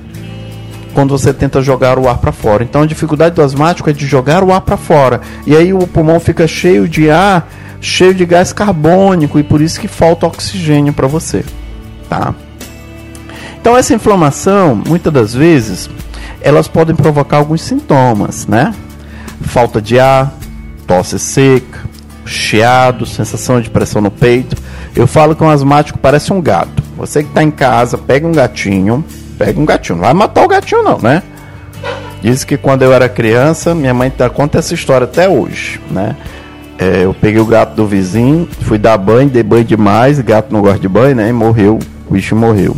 Quando 0.93 1.17
você 1.17 1.33
tenta 1.33 1.61
jogar 1.61 1.97
o 1.97 2.09
ar 2.09 2.17
para 2.17 2.31
fora. 2.31 2.63
Então 2.63 2.81
a 2.81 2.85
dificuldade 2.85 3.35
do 3.35 3.41
asmático 3.41 3.89
é 3.89 3.93
de 3.93 4.05
jogar 4.05 4.43
o 4.43 4.51
ar 4.51 4.61
para 4.61 4.77
fora. 4.77 5.21
E 5.45 5.55
aí 5.55 5.73
o 5.73 5.87
pulmão 5.87 6.19
fica 6.19 6.47
cheio 6.47 6.87
de 6.87 7.09
ar, 7.09 7.47
cheio 7.81 8.13
de 8.13 8.25
gás 8.25 8.51
carbônico 8.51 9.39
e 9.39 9.43
por 9.43 9.61
isso 9.61 9.79
que 9.79 9.87
falta 9.87 10.27
oxigênio 10.27 10.93
para 10.93 11.07
você, 11.07 11.45
tá? 12.09 12.33
Então 13.61 13.77
essa 13.77 13.93
inflamação, 13.93 14.75
muitas 14.75 15.11
das 15.11 15.33
vezes, 15.33 15.89
elas 16.41 16.67
podem 16.67 16.95
provocar 16.95 17.37
alguns 17.37 17.61
sintomas, 17.61 18.47
né? 18.47 18.73
Falta 19.41 19.81
de 19.81 19.99
ar, 19.99 20.33
tosse 20.87 21.19
seca, 21.19 21.79
chiado, 22.25 23.05
sensação 23.05 23.61
de 23.61 23.69
pressão 23.69 24.01
no 24.01 24.11
peito. 24.11 24.55
Eu 24.95 25.07
falo 25.07 25.35
que 25.35 25.43
um 25.43 25.49
asmático 25.49 25.99
parece 25.99 26.31
um 26.33 26.41
gato. 26.41 26.81
Você 26.97 27.23
que 27.23 27.29
está 27.29 27.43
em 27.43 27.51
casa, 27.51 27.97
pega 27.97 28.27
um 28.27 28.31
gatinho, 28.31 29.03
pega 29.39 29.59
um 29.59 29.65
gatinho. 29.65 29.95
Não 29.95 30.03
vai 30.03 30.13
matar 30.13 30.43
o 30.43 30.47
gatinho, 30.47 30.83
não, 30.83 30.99
né? 30.99 31.23
Diz 32.21 32.43
que 32.43 32.57
quando 32.57 32.81
eu 32.81 32.91
era 32.91 33.07
criança, 33.07 33.73
minha 33.73 33.93
mãe 33.93 34.11
dá 34.15 34.29
conta 34.29 34.59
essa 34.59 34.73
história 34.73 35.05
até 35.05 35.29
hoje, 35.29 35.79
né? 35.89 36.17
É, 36.77 37.05
eu 37.05 37.13
peguei 37.13 37.41
o 37.41 37.45
gato 37.45 37.75
do 37.75 37.87
vizinho, 37.87 38.47
fui 38.61 38.77
dar 38.77 38.97
banho, 38.97 39.29
dei 39.29 39.41
banho 39.41 39.63
demais, 39.63 40.19
gato 40.19 40.51
não 40.51 40.61
gosta 40.61 40.79
de 40.79 40.87
banho, 40.87 41.15
né? 41.15 41.29
E 41.29 41.33
morreu, 41.33 41.79
o 42.09 42.13
bicho 42.13 42.35
morreu. 42.35 42.75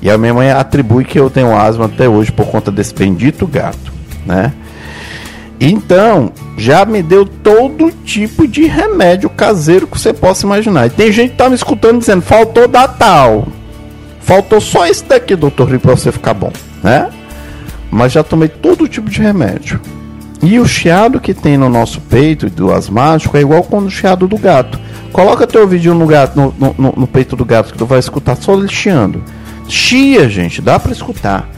E 0.00 0.10
a 0.10 0.18
minha 0.18 0.34
mãe 0.34 0.50
atribui 0.50 1.04
que 1.04 1.18
eu 1.18 1.30
tenho 1.30 1.56
asma 1.56 1.86
até 1.86 2.08
hoje 2.08 2.32
por 2.32 2.46
conta 2.46 2.72
desse 2.72 2.92
bendito 2.92 3.46
gato, 3.46 3.92
né? 4.26 4.52
Então, 5.60 6.32
já 6.58 6.84
me 6.84 7.00
deu 7.02 7.24
todo 7.24 7.92
tipo 8.04 8.48
de 8.48 8.64
remédio 8.64 9.30
caseiro 9.30 9.86
que 9.86 9.96
você 9.96 10.12
possa 10.12 10.44
imaginar. 10.44 10.86
E 10.86 10.90
tem 10.90 11.12
gente 11.12 11.30
que 11.30 11.36
tá 11.36 11.48
me 11.48 11.54
escutando 11.54 12.00
dizendo, 12.00 12.22
faltou 12.22 12.66
da 12.66 12.88
tal. 12.88 13.46
Faltou 14.22 14.60
só 14.60 14.86
esse 14.86 15.04
daqui, 15.04 15.34
doutor 15.34 15.78
pra 15.78 15.96
você 15.96 16.12
ficar 16.12 16.34
bom, 16.34 16.52
né? 16.82 17.10
Mas 17.90 18.12
já 18.12 18.22
tomei 18.22 18.48
todo 18.48 18.88
tipo 18.88 19.10
de 19.10 19.20
remédio. 19.20 19.80
E 20.42 20.58
o 20.58 20.66
chiado 20.66 21.20
que 21.20 21.34
tem 21.34 21.56
no 21.56 21.68
nosso 21.68 22.00
peito 22.00 22.48
do 22.50 22.72
asmático 22.72 23.36
é 23.36 23.40
igual 23.40 23.62
com 23.62 23.78
o 23.78 23.90
chiado 23.90 24.26
do 24.26 24.36
gato. 24.36 24.78
Coloca 25.12 25.46
teu 25.46 25.68
vídeo 25.68 25.94
no, 25.94 26.06
gato, 26.06 26.36
no, 26.36 26.74
no, 26.76 26.94
no 26.96 27.06
peito 27.06 27.36
do 27.36 27.44
gato 27.44 27.72
que 27.72 27.78
tu 27.78 27.86
vai 27.86 27.98
escutar 27.98 28.36
só 28.36 28.54
ele 28.54 28.68
chiando. 28.68 29.22
Chia, 29.68 30.28
gente, 30.28 30.60
dá 30.60 30.80
para 30.80 30.92
escutar 30.92 31.48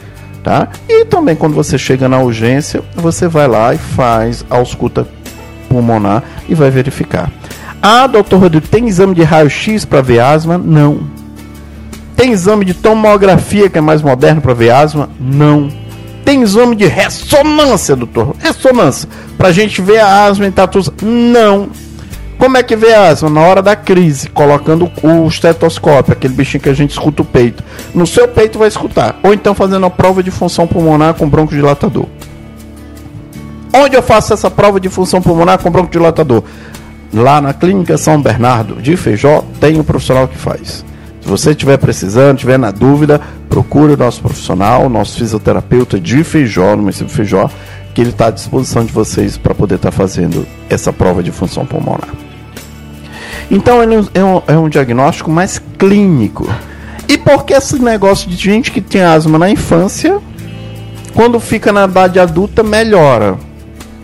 tá? 0.45 0.69
E 0.87 1.03
também 1.05 1.35
quando 1.35 1.55
você 1.55 1.75
chega 1.75 2.07
na 2.07 2.19
urgência, 2.19 2.83
você 2.95 3.27
vai 3.27 3.47
lá 3.47 3.73
e 3.73 3.79
faz 3.79 4.45
a 4.47 4.57
ausculta 4.57 5.07
pulmonar 5.67 6.23
e 6.47 6.53
vai 6.53 6.69
verificar. 6.69 7.31
Ah, 7.81 8.05
doutor 8.05 8.39
Rodrigo, 8.39 8.67
tem 8.67 8.87
exame 8.87 9.15
de 9.15 9.23
raio-x 9.23 9.85
para 9.85 10.01
ver 10.01 10.19
asma? 10.19 10.55
Não. 10.55 10.99
Tem 12.15 12.31
exame 12.31 12.63
de 12.63 12.73
tomografia 12.73 13.69
que 13.69 13.77
é 13.77 13.81
mais 13.81 14.01
moderno 14.01 14.41
para 14.41 14.53
ver 14.53 14.69
asma? 14.71 15.09
Não. 15.19 15.69
Tem 16.23 16.41
exame 16.41 16.75
de 16.75 16.85
ressonância, 16.85 17.95
doutor? 17.95 18.35
Ressonância. 18.39 19.07
Para 19.37 19.49
a 19.49 19.51
gente 19.51 19.81
ver 19.81 19.99
a 19.99 20.25
asma 20.25 20.47
em 20.47 20.51
tatus? 20.51 20.89
Não. 21.01 21.69
Como 22.37 22.57
é 22.57 22.63
que 22.63 22.75
vê 22.75 22.93
a 22.93 23.09
asma? 23.09 23.29
Na 23.29 23.41
hora 23.41 23.61
da 23.61 23.75
crise, 23.75 24.29
colocando 24.29 24.91
o 25.03 25.27
estetoscópio, 25.27 26.13
aquele 26.13 26.33
bichinho 26.33 26.63
que 26.63 26.69
a 26.69 26.73
gente 26.73 26.91
escuta 26.91 27.21
o 27.21 27.25
peito. 27.25 27.63
No 27.93 28.07
seu 28.07 28.27
peito 28.27 28.57
vai 28.57 28.67
escutar. 28.67 29.19
Ou 29.23 29.33
então 29.33 29.53
fazendo 29.53 29.85
a 29.85 29.89
prova 29.89 30.23
de 30.23 30.31
função 30.31 30.65
pulmonar 30.65 31.13
com 31.13 31.29
broncodilatador. 31.29 32.05
Onde 33.73 33.95
eu 33.95 34.01
faço 34.01 34.33
essa 34.33 34.49
prova 34.49 34.79
de 34.79 34.89
função 34.89 35.21
pulmonar 35.21 35.59
com 35.59 35.69
broncodilatador? 35.69 36.43
Lá 37.13 37.39
na 37.39 37.53
Clínica 37.53 37.97
São 37.97 38.21
Bernardo 38.21 38.81
de 38.81 38.95
Feijó, 38.97 39.43
tem 39.59 39.79
um 39.79 39.83
profissional 39.83 40.27
que 40.27 40.37
faz. 40.37 40.83
Se 41.25 41.31
você 41.31 41.49
estiver 41.49 41.77
precisando, 41.79 42.35
estiver 42.35 42.59
na 42.59 42.69
dúvida, 42.69 43.19
procure 43.49 43.93
o 43.93 43.97
nosso 43.97 44.21
profissional, 44.21 44.87
nosso 44.87 45.17
fisioterapeuta 45.17 45.99
de 45.99 46.23
Feijó, 46.23 46.75
no 46.75 46.83
município 46.83 47.07
de 47.07 47.13
Feijó, 47.15 47.49
que 47.95 48.01
ele 48.01 48.11
está 48.11 48.27
à 48.27 48.29
disposição 48.29 48.85
de 48.85 48.93
vocês 48.93 49.35
para 49.35 49.55
poder 49.55 49.77
estar 49.77 49.89
tá 49.89 49.97
fazendo 49.97 50.45
essa 50.69 50.93
prova 50.93 51.23
de 51.23 51.31
função 51.31 51.65
pulmonar. 51.65 52.09
Então 53.49 53.81
é 53.81 54.23
um, 54.23 54.41
é 54.45 54.55
um 54.55 54.69
diagnóstico 54.69 55.31
mais 55.31 55.59
clínico. 55.79 56.47
E 57.07 57.17
por 57.17 57.43
que 57.43 57.55
esse 57.55 57.81
negócio 57.81 58.29
de 58.29 58.35
gente 58.35 58.71
que 58.71 58.79
tem 58.79 59.01
asma 59.01 59.39
na 59.39 59.49
infância, 59.49 60.19
quando 61.15 61.39
fica 61.39 61.73
na 61.73 61.85
idade 61.85 62.19
adulta, 62.19 62.61
melhora? 62.61 63.35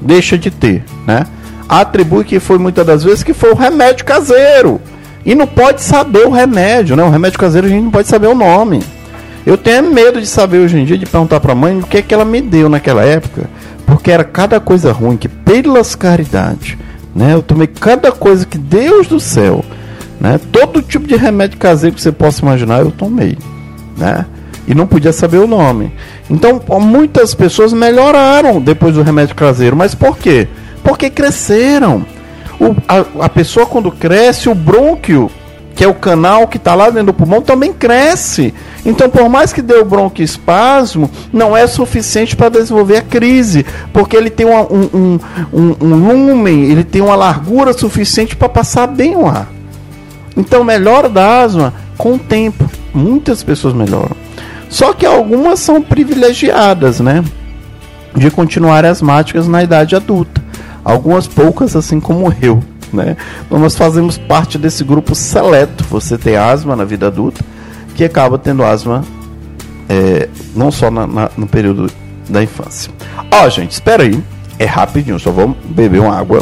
Deixa 0.02 0.40
de 0.40 0.50
ter, 0.50 0.84
né? 1.06 1.28
Atribui 1.70 2.24
que 2.24 2.40
foi 2.40 2.58
muitas 2.58 2.84
das 2.84 3.04
vezes 3.04 3.22
que 3.22 3.32
foi 3.32 3.52
o 3.52 3.56
remédio 3.56 4.06
caseiro. 4.06 4.82
E 5.26 5.36
não 5.36 5.46
pode 5.46 5.82
saber 5.82 6.26
o 6.26 6.32
remédio, 6.32 6.96
né? 6.96 7.04
O 7.04 7.10
remédio 7.10 7.40
caseiro 7.40 7.68
a 7.68 7.70
gente 7.70 7.84
não 7.84 7.92
pode 7.92 8.08
saber 8.08 8.28
o 8.28 8.36
nome. 8.36 8.82
Eu 9.46 9.58
tenho 9.58 9.92
medo 9.92 10.20
de 10.20 10.28
saber 10.28 10.60
hoje 10.60 10.80
em 10.80 10.86
dia, 10.86 10.98
de 10.98 11.06
perguntar 11.06 11.40
para 11.40 11.52
a 11.52 11.56
mãe 11.56 11.80
o 11.80 11.84
que 11.84 11.98
é 11.98 12.02
que 12.02 12.14
ela 12.14 12.26
me 12.26 12.42
deu 12.42 12.70
naquela 12.70 13.04
época, 13.04 13.50
porque 13.86 14.12
era 14.12 14.24
cada 14.24 14.60
coisa 14.60 14.92
ruim 14.92 15.18
que, 15.18 15.28
pelas 15.28 15.96
caridades, 15.96 16.78
né? 17.16 17.34
Eu 17.34 17.42
tomei 17.42 17.68
cada 17.68 18.12
coisa 18.12 18.46
que 18.46 18.58
Deus 18.58 19.08
do 19.08 19.20
céu, 19.20 19.66
né? 20.20 20.40
Todo 20.52 20.82
tipo 20.82 21.08
de 21.08 21.16
remédio 21.16 21.58
caseiro 21.58 21.96
que 21.96 22.02
você 22.02 22.12
possa 22.12 22.42
imaginar, 22.42 22.82
eu 22.82 22.92
tomei, 22.92 23.38
né? 23.98 24.26
E 24.68 24.76
não 24.76 24.86
podia 24.86 25.12
saber 25.12 25.40
o 25.40 25.48
nome. 25.48 25.92
Então, 26.30 26.62
muitas 26.80 27.34
pessoas 27.34 27.74
melhoraram 27.74 28.62
depois 28.62 28.94
do 28.94 29.02
remédio 29.02 29.36
caseiro, 29.36 29.76
mas 29.76 29.96
por 29.96 30.18
quê? 30.18 30.48
Porque 30.84 31.10
cresceram. 31.10 32.06
O, 32.62 32.76
a, 32.88 33.26
a 33.26 33.30
pessoa 33.30 33.66
quando 33.66 33.92
cresce, 33.92 34.48
o 34.48 34.54
brônquio 34.54 35.32
que 35.76 35.84
é 35.84 35.88
o 35.88 35.94
canal 35.94 36.48
que 36.48 36.58
está 36.58 36.76
lá 36.76 36.90
dentro 36.90 37.08
do 37.08 37.14
pulmão, 37.14 37.42
também 37.42 37.74
cresce. 37.74 38.54
Então, 38.86 39.10
por 39.10 39.28
mais 39.30 39.54
que 39.54 39.62
dê 39.62 39.76
o 39.76 39.86
broncoespasmo, 39.86 41.10
não 41.32 41.56
é 41.56 41.66
suficiente 41.66 42.36
para 42.36 42.50
desenvolver 42.50 42.98
a 42.98 43.02
crise, 43.02 43.66
porque 43.94 44.16
ele 44.16 44.30
tem 44.30 44.46
uma, 44.46 44.62
um, 44.62 44.90
um, 44.94 45.20
um, 45.52 45.76
um 45.82 46.28
lumen, 46.28 46.66
ele 46.66 46.84
tem 46.84 47.02
uma 47.02 47.16
largura 47.16 47.74
suficiente 47.74 48.36
para 48.36 48.50
passar 48.50 48.88
bem 48.88 49.16
o 49.16 49.26
ar. 49.26 49.48
Então, 50.36 50.64
melhora 50.64 51.10
da 51.10 51.42
asma 51.42 51.74
com 51.98 52.14
o 52.14 52.20
tempo. 52.20 52.70
Muitas 52.94 53.44
pessoas 53.44 53.74
melhoram. 53.74 54.16
Só 54.70 54.94
que 54.94 55.06
algumas 55.06 55.60
são 55.60 55.82
privilegiadas, 55.82 57.00
né? 57.00 57.24
De 58.16 58.30
continuar 58.30 58.86
asmáticas 58.86 59.48
na 59.48 59.64
idade 59.64 59.96
adulta. 59.96 60.41
Algumas 60.84 61.28
poucas, 61.28 61.76
assim 61.76 62.00
como 62.00 62.34
eu 62.42 62.62
né? 62.94 63.16
Então 63.46 63.60
nós 63.60 63.76
fazemos 63.76 64.18
parte 64.18 64.58
desse 64.58 64.84
grupo 64.84 65.16
seleto. 65.16 65.84
Você 65.86 66.18
tem 66.18 66.36
asma 66.36 66.76
na 66.76 66.84
vida 66.84 67.08
adulta, 67.08 67.44
que 67.96 68.04
acaba 68.04 68.38
tendo 68.38 68.64
asma 68.64 69.04
é, 69.90 70.30
não 70.56 70.72
só 70.72 70.92
na, 70.92 71.08
na, 71.08 71.32
no 71.38 71.48
período 71.48 71.90
da 72.30 72.44
infância. 72.44 72.92
Ó, 73.32 73.50
gente, 73.50 73.72
espera 73.72 74.04
aí. 74.04 74.22
É 74.60 74.66
rapidinho, 74.66 75.20
só 75.20 75.32
vou 75.32 75.56
beber 75.66 76.02
uma 76.02 76.16
água. 76.16 76.42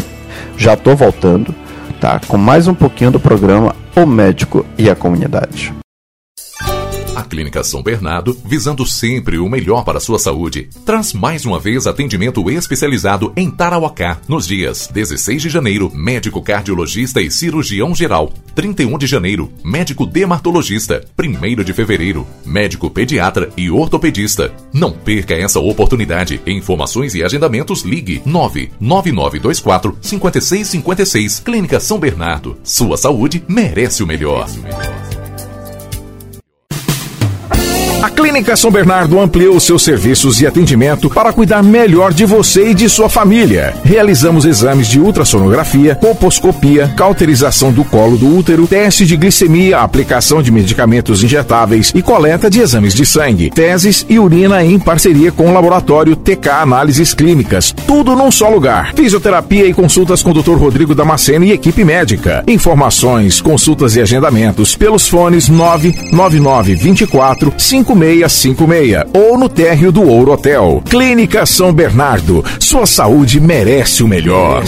Já 0.58 0.76
tô 0.76 0.96
voltando, 0.96 1.56
tá? 2.02 2.20
Com 2.28 2.38
mais 2.38 2.68
um 2.68 2.74
pouquinho 2.74 3.12
do 3.12 3.20
programa 3.20 3.74
O 3.96 4.06
Médico 4.06 4.66
e 4.78 4.90
a 4.90 4.96
Comunidade. 4.96 5.74
A 7.20 7.24
Clínica 7.26 7.62
São 7.66 7.84
Bernardo, 7.84 8.34
visando 8.46 8.86
sempre 8.86 9.40
o 9.40 9.50
melhor 9.50 9.84
para 9.84 9.98
a 9.98 10.00
sua 10.00 10.18
saúde, 10.18 10.70
traz 10.86 11.12
mais 11.12 11.44
uma 11.44 11.60
vez 11.60 11.86
atendimento 11.86 12.50
especializado 12.50 13.34
em 13.36 13.52
Tarauacá, 13.52 14.22
nos 14.26 14.48
dias 14.48 14.88
16 14.88 15.42
de 15.42 15.50
janeiro, 15.50 15.92
médico 15.94 16.42
cardiologista 16.42 17.20
e 17.20 17.30
cirurgião 17.30 17.94
geral, 17.94 18.32
31 18.56 18.98
de 18.98 19.06
janeiro, 19.06 19.52
médico 19.62 20.06
dermatologista, 20.06 21.04
1 21.20 21.62
de 21.62 21.74
fevereiro, 21.74 22.26
médico 22.46 22.90
pediatra 22.90 23.50
e 23.58 23.70
ortopedista. 23.70 24.54
Não 24.72 24.94
perca 24.94 25.34
essa 25.34 25.60
oportunidade. 25.60 26.40
Informações 26.48 27.16
e 27.16 27.22
agendamentos 27.22 27.82
ligue 27.82 28.22
99924 28.26 29.98
5656. 30.02 31.42
Clínica 31.42 31.82
São 31.82 32.00
Bernardo. 32.00 32.58
Sua 32.64 32.96
saúde 32.96 33.44
merece 33.46 34.02
o 34.04 34.08
melhor. 34.08 34.48
A 38.02 38.10
Clínica 38.10 38.56
São 38.56 38.72
Bernardo 38.72 39.20
ampliou 39.20 39.60
seus 39.60 39.84
serviços 39.84 40.40
e 40.40 40.48
atendimento 40.48 41.10
para 41.10 41.34
cuidar 41.34 41.62
melhor 41.62 42.14
de 42.14 42.26
você 42.26 42.70
e 42.70 42.74
de 42.74 42.88
sua 42.88 43.10
família. 43.10 43.76
Realizamos 43.84 44.46
exames 44.46 44.88
de 44.88 45.02
ultrassonografia, 45.02 45.96
colposcopia, 45.96 46.88
cauterização 46.96 47.74
do 47.74 47.84
colo 47.84 48.16
do 48.16 48.38
útero, 48.38 48.66
teste 48.68 49.06
de 49.06 49.18
glicemia, 49.18 49.80
aplicação 49.80 50.42
de 50.42 50.50
medicamentos 50.50 51.26
injetáveis 51.26 51.92
e 51.94 52.02
coleta 52.02 52.50
de 52.50 52.62
exames 52.62 52.94
de 52.94 53.06
sangue, 53.06 53.50
teses 53.50 54.06
e 54.08 54.18
urina 54.18 54.64
em 54.64 54.80
parceria 54.80 55.30
com 55.30 55.50
o 55.50 55.54
laboratório 55.54 56.16
TK 56.16 56.48
Análises 56.62 57.14
Clínicas. 57.14 57.74
Tudo 57.86 58.16
num 58.16 58.32
só 58.32 58.48
lugar. 58.48 58.94
Fisioterapia 58.96 59.66
e 59.66 59.74
consultas 59.74 60.24
com 60.24 60.32
o 60.32 60.42
Dr. 60.42 60.56
Rodrigo 60.56 60.96
Damasceno 60.96 61.44
e 61.44 61.52
equipe 61.52 61.84
médica. 61.84 62.46
Informações, 62.48 63.42
consultas 63.42 63.98
e 63.98 64.02
agendamentos 64.02 64.74
pelos 64.74 65.06
fones 65.06 65.50
999 65.50 66.76
24 66.76 67.54
5 67.58 67.89
5656 67.96 69.06
ou 69.14 69.38
no 69.38 69.50
térreo 69.50 69.92
do 69.92 70.04
Ouro 70.04 70.34
Hotel. 70.34 70.84
Clínica 70.90 71.46
São 71.46 71.74
Bernardo. 71.74 72.44
Sua 72.60 72.86
saúde 72.86 73.40
merece 73.40 74.04
o 74.04 74.08
melhor. 74.08 74.64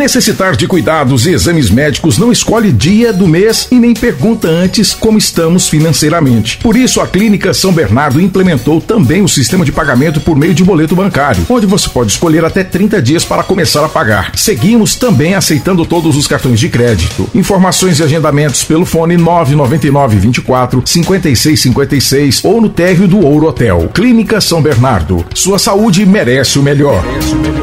Necessitar 0.00 0.56
de 0.56 0.66
cuidados 0.66 1.26
e 1.26 1.30
exames 1.30 1.68
médicos 1.68 2.16
não 2.16 2.32
escolhe 2.32 2.72
dia 2.72 3.12
do 3.12 3.28
mês 3.28 3.68
e 3.70 3.74
nem 3.74 3.92
pergunta 3.92 4.48
antes 4.48 4.94
como 4.94 5.18
estamos 5.18 5.68
financeiramente. 5.68 6.56
Por 6.56 6.74
isso, 6.74 7.02
a 7.02 7.06
Clínica 7.06 7.52
São 7.52 7.70
Bernardo 7.70 8.18
implementou 8.18 8.80
também 8.80 9.20
o 9.20 9.28
sistema 9.28 9.62
de 9.62 9.70
pagamento 9.70 10.18
por 10.18 10.38
meio 10.38 10.54
de 10.54 10.64
boleto 10.64 10.96
bancário, 10.96 11.44
onde 11.50 11.66
você 11.66 11.86
pode 11.90 12.12
escolher 12.12 12.46
até 12.46 12.64
30 12.64 13.02
dias 13.02 13.26
para 13.26 13.42
começar 13.42 13.84
a 13.84 13.90
pagar. 13.90 14.32
Seguimos 14.36 14.96
também 14.96 15.34
aceitando 15.34 15.84
todos 15.84 16.16
os 16.16 16.26
cartões 16.26 16.58
de 16.58 16.70
crédito. 16.70 17.28
Informações 17.34 17.98
e 17.98 18.02
agendamentos 18.02 18.64
pelo 18.64 18.86
fone 18.86 19.18
999 19.18 20.16
24 20.16 20.82
5656 20.82 22.42
ou 22.42 22.62
no 22.62 22.70
térreo 22.70 23.06
do 23.06 23.20
Ouro 23.20 23.48
Hotel. 23.48 23.90
Clínica 23.92 24.40
São 24.40 24.62
Bernardo. 24.62 25.26
Sua 25.34 25.58
saúde 25.58 26.06
merece 26.06 26.58
o 26.58 26.62
melhor. 26.62 27.04
Merece 27.04 27.34
o 27.34 27.36
melhor. 27.36 27.59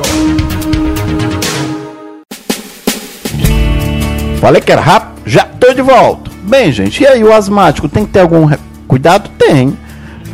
Falei 4.47 4.61
que 4.61 4.71
era 4.71 4.79
rápido, 4.79 5.23
já 5.25 5.43
tô 5.43 5.73
de 5.73 5.81
volta. 5.81 6.31
Bem, 6.43 6.71
gente, 6.71 7.03
e 7.03 7.05
aí 7.05 7.21
o 7.21 7.33
asmático 7.33 7.89
tem 7.89 8.05
que 8.05 8.13
ter 8.13 8.21
algum 8.21 8.49
cuidado? 8.87 9.29
Tem. 9.37 9.77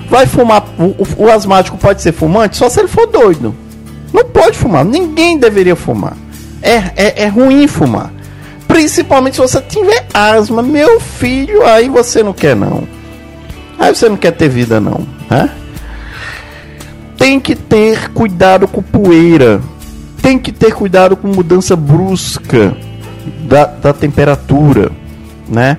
Vai 0.08 0.28
fumar, 0.28 0.64
o, 0.78 0.84
o, 0.84 1.26
o, 1.26 1.32
asmático 1.32 1.80
pode 1.80 2.00
ser 2.00 2.12
fumante 2.12 2.56
só 2.56 2.70
se 2.70 2.80
ele 2.80 2.88
for 2.88 3.08
doido. 3.08 3.56
Não 4.14 4.24
pode 4.24 4.56
fumar, 4.56 4.86
ninguém 4.86 5.40
deveria 5.40 5.76
fumar. 5.76 6.16
É, 6.62 6.92
é, 6.96 7.24
é 7.24 7.28
ruim 7.28 7.66
fumar. 7.66 8.14
Principalmente 8.68 9.38
se 9.38 9.42
você 9.42 9.60
tiver 9.62 10.06
asma, 10.14 10.62
meu 10.62 11.00
filho, 11.00 11.66
aí 11.66 11.90
você 11.90 12.22
não 12.22 12.34
quer 12.34 12.56
não. 12.56 12.88
Aí 13.80 13.96
você 13.96 14.08
não 14.08 14.16
quer 14.16 14.34
ter 14.34 14.48
vida 14.48 14.80
não, 14.80 15.08
né? 15.28 15.50
Tem 17.18 17.40
que 17.40 17.56
ter 17.56 18.12
cuidado 18.12 18.68
com 18.68 18.84
poeira. 18.84 19.60
Tem 20.22 20.38
que 20.38 20.52
ter 20.52 20.72
cuidado 20.72 21.18
com 21.18 21.30
mudança 21.30 21.76
brusca 21.76 22.78
da, 23.48 23.66
da 23.66 23.94
temperatura, 23.94 24.92
né? 25.48 25.78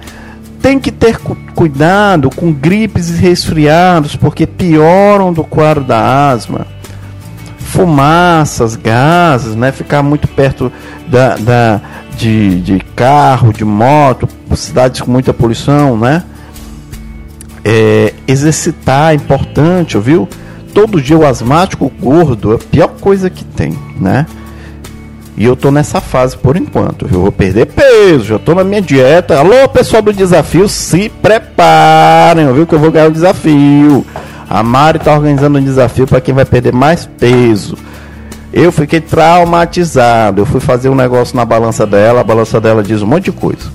Tem 0.60 0.78
que 0.78 0.90
ter 0.90 1.18
cu 1.18 1.36
cuidado 1.54 2.30
com 2.30 2.52
gripes 2.52 3.10
e 3.10 3.20
resfriados, 3.20 4.16
porque 4.16 4.46
pioram 4.46 5.32
do 5.32 5.44
quadro 5.44 5.84
da 5.84 6.30
asma. 6.30 6.66
Fumaças, 7.58 8.74
gases, 8.74 9.54
né? 9.54 9.72
Ficar 9.72 10.02
muito 10.02 10.26
perto 10.26 10.72
da, 11.06 11.36
da, 11.36 11.80
de, 12.16 12.60
de 12.60 12.80
carro, 12.96 13.52
de 13.52 13.64
moto, 13.64 14.28
cidades 14.56 15.00
com 15.00 15.10
muita 15.10 15.34
poluição, 15.34 15.96
né? 15.96 16.22
É, 17.64 18.12
exercitar 18.26 19.12
é 19.12 19.14
importante, 19.14 19.98
viu? 19.98 20.28
Todo 20.72 21.00
dia 21.00 21.16
o 21.16 21.26
asmático 21.26 21.90
gordo 22.00 22.52
é 22.52 22.56
a 22.56 22.58
pior 22.58 22.88
coisa 23.00 23.30
que 23.30 23.44
tem, 23.44 23.78
né? 24.00 24.26
E 25.36 25.44
eu 25.44 25.56
tô 25.56 25.70
nessa 25.70 26.00
fase 26.00 26.36
por 26.36 26.56
enquanto. 26.56 27.08
Eu 27.10 27.20
vou 27.20 27.32
perder 27.32 27.66
peso, 27.66 28.24
já 28.24 28.38
tô 28.38 28.54
na 28.54 28.62
minha 28.62 28.80
dieta. 28.80 29.38
Alô, 29.38 29.68
pessoal 29.68 30.00
do 30.00 30.12
desafio, 30.12 30.68
se 30.68 31.08
preparem, 31.08 32.52
viu 32.52 32.66
que 32.66 32.74
eu 32.74 32.78
vou 32.78 32.92
ganhar 32.92 33.08
o 33.08 33.12
desafio. 33.12 34.06
A 34.48 34.62
Mari 34.62 35.00
tá 35.00 35.12
organizando 35.12 35.58
um 35.58 35.64
desafio 35.64 36.06
para 36.06 36.20
quem 36.20 36.32
vai 36.32 36.44
perder 36.44 36.72
mais 36.72 37.06
peso. 37.18 37.76
Eu 38.52 38.70
fiquei 38.70 39.00
traumatizado. 39.00 40.42
Eu 40.42 40.46
fui 40.46 40.60
fazer 40.60 40.88
um 40.88 40.94
negócio 40.94 41.34
na 41.34 41.44
balança 41.44 41.84
dela, 41.84 42.20
a 42.20 42.24
balança 42.24 42.60
dela 42.60 42.82
diz 42.82 43.02
um 43.02 43.06
monte 43.06 43.24
de 43.24 43.32
coisa. 43.32 43.72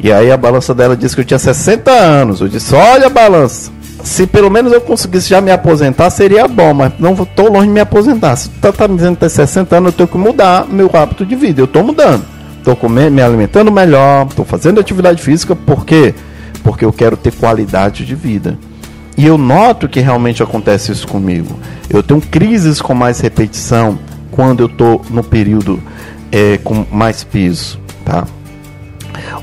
E 0.00 0.10
aí 0.10 0.32
a 0.32 0.36
balança 0.36 0.74
dela 0.74 0.96
disse 0.96 1.14
que 1.14 1.20
eu 1.20 1.26
tinha 1.26 1.38
60 1.38 1.90
anos. 1.90 2.40
Eu 2.40 2.48
disse: 2.48 2.74
"Olha 2.74 3.08
a 3.08 3.10
balança 3.10 3.70
se 4.04 4.26
pelo 4.26 4.50
menos 4.50 4.70
eu 4.70 4.82
conseguisse 4.82 5.30
já 5.30 5.40
me 5.40 5.50
aposentar, 5.50 6.10
seria 6.10 6.46
bom, 6.46 6.74
mas 6.74 6.92
não 6.98 7.14
estou 7.14 7.50
longe 7.50 7.66
de 7.66 7.72
me 7.72 7.80
aposentar. 7.80 8.36
Se 8.36 8.50
tu 8.50 8.70
tá 8.70 8.86
me 8.86 8.96
dizendo 8.96 9.14
que 9.14 9.20
tem 9.20 9.28
60 9.30 9.76
anos, 9.76 9.86
eu 9.88 9.96
tenho 9.96 10.08
que 10.08 10.18
mudar 10.18 10.66
meu 10.68 10.90
hábito 10.92 11.24
de 11.24 11.34
vida. 11.34 11.62
Eu 11.62 11.64
estou 11.64 11.82
mudando. 11.82 12.22
Estou 12.58 12.88
me 12.88 13.22
alimentando 13.22 13.72
melhor, 13.72 14.26
estou 14.26 14.44
fazendo 14.44 14.78
atividade 14.78 15.22
física, 15.22 15.56
por 15.56 15.86
quê? 15.86 16.14
Porque 16.62 16.84
eu 16.84 16.92
quero 16.92 17.16
ter 17.16 17.32
qualidade 17.32 18.04
de 18.04 18.14
vida. 18.14 18.58
E 19.16 19.26
eu 19.26 19.38
noto 19.38 19.88
que 19.88 20.00
realmente 20.00 20.42
acontece 20.42 20.92
isso 20.92 21.08
comigo. 21.08 21.58
Eu 21.88 22.02
tenho 22.02 22.20
crises 22.20 22.82
com 22.82 22.94
mais 22.94 23.20
repetição 23.20 23.98
quando 24.30 24.60
eu 24.60 24.66
estou 24.66 25.02
no 25.10 25.22
período 25.22 25.82
é, 26.30 26.58
com 26.58 26.84
mais 26.90 27.24
peso, 27.24 27.78
tá? 28.04 28.26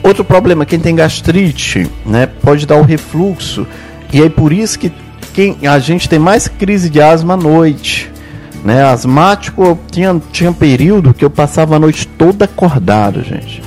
Outro 0.04 0.24
problema, 0.24 0.66
quem 0.66 0.80
tem 0.80 0.96
gastrite, 0.96 1.90
né, 2.06 2.28
pode 2.28 2.66
dar 2.66 2.76
o 2.76 2.84
refluxo 2.84 3.66
e 4.14 4.22
aí 4.22 4.30
por 4.30 4.52
isso 4.52 4.78
que 4.78 4.92
quem, 5.34 5.58
a 5.68 5.80
gente 5.80 6.10
tem 6.10 6.20
mais 6.20 6.48
crise 6.48 6.90
de 6.90 7.02
asma 7.02 7.36
à 7.36 7.38
noite. 7.38 8.12
Né? 8.64 8.84
Asmático, 8.84 9.80
tinha, 9.90 10.22
tinha 10.32 10.52
período 10.52 11.14
que 11.14 11.26
eu 11.26 11.30
passava 11.30 11.76
a 11.76 11.80
noite 11.80 12.08
toda 12.08 12.46
acordado, 12.46 13.24
gente. 13.24 13.62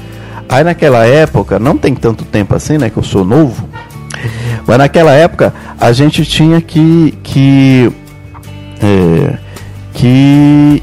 Aí 0.48 0.62
naquela 0.62 1.04
época, 1.04 1.59
não 1.59 1.76
tem 1.76 1.94
tanto 1.94 2.24
tempo 2.24 2.54
assim, 2.54 2.78
né? 2.78 2.90
Que 2.90 2.98
eu 2.98 3.02
sou 3.02 3.24
novo. 3.24 3.68
Mas 4.66 4.78
naquela 4.78 5.12
época 5.12 5.52
a 5.80 5.92
gente 5.92 6.24
tinha 6.24 6.61
que 6.61 7.14
que 7.22 7.90
é, 8.80 9.38
que 9.92 10.83